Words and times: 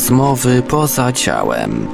Rozmowy 0.00 0.62
poza 0.62 1.12
ciałem. 1.12 1.88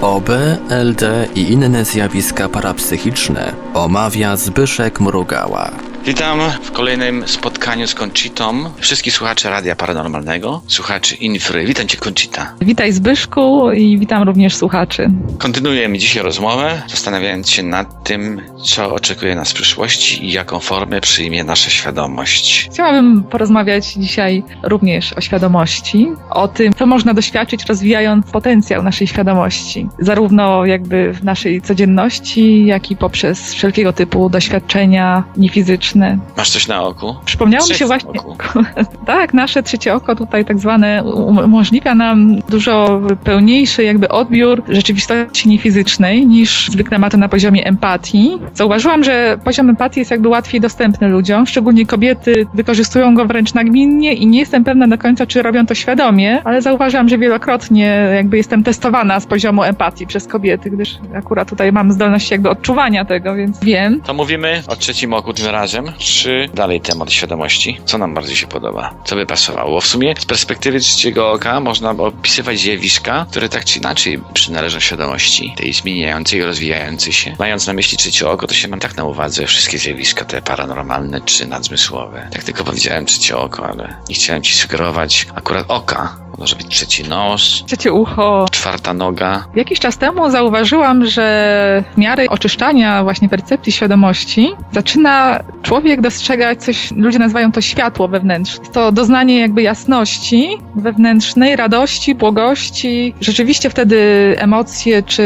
OB, 0.00 0.28
LD 0.70 1.28
i 1.34 1.52
inne 1.52 1.84
zjawiska 1.84 2.48
parapsychiczne 2.48 3.52
omawia 3.74 4.36
Zbyszek 4.36 5.00
Mrugała. 5.00 5.87
Witam 6.08 6.38
w 6.62 6.72
kolejnym 6.72 7.28
spotkaniu 7.28 7.86
z 7.86 7.94
Conchitą. 7.94 8.70
Wszystkich 8.78 9.14
słuchaczy 9.14 9.50
Radia 9.50 9.76
Paranormalnego, 9.76 10.62
słuchaczy 10.66 11.14
Infry. 11.14 11.66
Witam 11.66 11.88
Cię, 11.88 11.98
Conchita. 11.98 12.54
Witaj 12.60 12.92
Zbyszku 12.92 13.72
i 13.72 13.98
witam 13.98 14.22
również 14.22 14.56
słuchaczy. 14.56 15.10
Kontynuujemy 15.38 15.98
dzisiaj 15.98 16.22
rozmowę, 16.22 16.82
zastanawiając 16.88 17.50
się 17.50 17.62
nad 17.62 18.04
tym, 18.04 18.40
co 18.64 18.94
oczekuje 18.94 19.34
nas 19.34 19.50
w 19.50 19.54
przyszłości 19.54 20.24
i 20.24 20.32
jaką 20.32 20.60
formę 20.60 21.00
przyjmie 21.00 21.44
nasza 21.44 21.70
świadomość. 21.70 22.68
Chciałabym 22.72 23.22
porozmawiać 23.22 23.92
dzisiaj 23.92 24.42
również 24.62 25.12
o 25.12 25.20
świadomości, 25.20 26.08
o 26.30 26.48
tym, 26.48 26.72
co 26.72 26.86
można 26.86 27.14
doświadczyć 27.14 27.64
rozwijając 27.64 28.26
potencjał 28.26 28.82
naszej 28.82 29.06
świadomości, 29.06 29.88
zarówno 29.98 30.64
jakby 30.64 31.12
w 31.12 31.24
naszej 31.24 31.62
codzienności, 31.62 32.66
jak 32.66 32.90
i 32.90 32.96
poprzez 32.96 33.54
wszelkiego 33.54 33.92
typu 33.92 34.30
doświadczenia 34.30 35.24
niefizyczne. 35.36 35.97
Masz 36.36 36.50
coś 36.50 36.68
na 36.68 36.82
oku? 36.82 37.14
Przypomniało 37.24 37.68
mi 37.68 37.74
się 37.74 37.86
właśnie, 37.86 38.20
tak, 39.06 39.34
nasze 39.34 39.62
trzecie 39.62 39.94
oko 39.94 40.16
tutaj 40.16 40.44
tak 40.44 40.58
zwane 40.58 41.04
um- 41.04 41.38
umożliwia 41.38 41.94
nam 41.94 42.40
dużo 42.48 43.00
pełniejszy 43.24 43.84
jakby 43.84 44.08
odbiór 44.08 44.62
rzeczywistości 44.68 45.48
niefizycznej 45.48 46.26
niż 46.26 46.68
zwykle 46.68 46.98
ma 46.98 47.10
to 47.10 47.16
na 47.16 47.28
poziomie 47.28 47.66
empatii. 47.66 48.38
Zauważyłam, 48.54 49.04
że 49.04 49.38
poziom 49.44 49.70
empatii 49.70 50.00
jest 50.00 50.10
jakby 50.10 50.28
łatwiej 50.28 50.60
dostępny 50.60 51.08
ludziom, 51.08 51.46
szczególnie 51.46 51.86
kobiety 51.86 52.46
wykorzystują 52.54 53.14
go 53.14 53.24
wręcz 53.26 53.54
nagminnie 53.54 54.12
i 54.14 54.26
nie 54.26 54.38
jestem 54.38 54.64
pewna 54.64 54.88
do 54.88 54.98
końca, 54.98 55.26
czy 55.26 55.42
robią 55.42 55.66
to 55.66 55.74
świadomie, 55.74 56.42
ale 56.44 56.62
zauważyłam, 56.62 57.08
że 57.08 57.18
wielokrotnie 57.18 58.10
jakby 58.14 58.36
jestem 58.36 58.62
testowana 58.64 59.20
z 59.20 59.26
poziomu 59.26 59.62
empatii 59.62 60.06
przez 60.06 60.26
kobiety, 60.26 60.70
gdyż 60.70 60.98
akurat 61.14 61.48
tutaj 61.50 61.72
mam 61.72 61.92
zdolność 61.92 62.30
jakby 62.30 62.50
odczuwania 62.50 63.04
tego, 63.04 63.34
więc 63.34 63.64
wiem. 63.64 64.00
To 64.00 64.14
mówimy 64.14 64.62
o 64.66 64.76
trzecim 64.76 65.14
oku 65.14 65.32
tym 65.32 65.46
razem, 65.46 65.84
czy 65.98 66.48
dalej 66.54 66.80
temat 66.80 67.12
świadomości? 67.12 67.80
Co 67.84 67.98
nam 67.98 68.14
bardziej 68.14 68.36
się 68.36 68.46
podoba? 68.46 68.94
Co 69.04 69.16
by 69.16 69.26
pasowało? 69.26 69.70
Bo 69.70 69.80
w 69.80 69.86
sumie 69.86 70.14
z 70.18 70.26
perspektywy 70.26 70.80
trzeciego 70.80 71.30
oka 71.32 71.60
można 71.60 71.90
opisywać 71.90 72.58
zjawiska, 72.58 73.26
które 73.30 73.48
tak 73.48 73.64
czy 73.64 73.78
inaczej 73.78 74.20
przynależą 74.34 74.80
świadomości, 74.80 75.54
tej 75.56 75.72
zmieniającej, 75.72 76.44
rozwijającej 76.44 77.12
się. 77.12 77.36
Mając 77.38 77.66
na 77.66 77.72
myśli 77.72 77.98
trzecie 77.98 78.28
oko, 78.28 78.46
to 78.46 78.54
się 78.54 78.68
mam 78.68 78.80
tak 78.80 78.96
na 78.96 79.04
uwadze 79.04 79.46
wszystkie 79.46 79.78
zjawiska, 79.78 80.24
te 80.24 80.42
paranormalne 80.42 81.20
czy 81.20 81.46
nadzmysłowe. 81.46 82.28
Tak 82.32 82.44
tylko 82.44 82.64
powiedziałem 82.64 83.06
trzecie 83.06 83.36
oko, 83.36 83.68
ale 83.68 83.96
nie 84.08 84.14
chciałem 84.14 84.42
ci 84.42 84.56
sugerować 84.56 85.26
akurat 85.34 85.64
oka. 85.68 86.16
Może 86.38 86.56
być 86.56 86.66
trzeci 86.66 87.04
nos, 87.04 87.64
Trzecie 87.66 87.92
ucho, 87.92 88.46
czwarta 88.50 88.94
noga. 88.94 89.46
Jakiś 89.54 89.80
czas 89.80 89.98
temu 89.98 90.30
zauważyłam, 90.30 91.06
że 91.06 91.84
w 91.94 91.98
miarę 91.98 92.26
oczyszczania 92.28 93.02
właśnie 93.02 93.28
percepcji 93.28 93.72
świadomości 93.72 94.52
zaczyna 94.72 95.40
człowiek 95.68 96.00
dostrzegać 96.00 96.62
coś, 96.62 96.90
ludzie 96.96 97.18
nazywają 97.18 97.52
to 97.52 97.60
światło 97.60 98.08
wewnętrzne. 98.08 98.64
To 98.72 98.92
doznanie 98.92 99.40
jakby 99.40 99.62
jasności 99.62 100.48
wewnętrznej, 100.74 101.56
radości, 101.56 102.14
błogości. 102.14 103.14
Rzeczywiście 103.20 103.70
wtedy 103.70 103.98
emocje 104.38 105.02
czy 105.02 105.22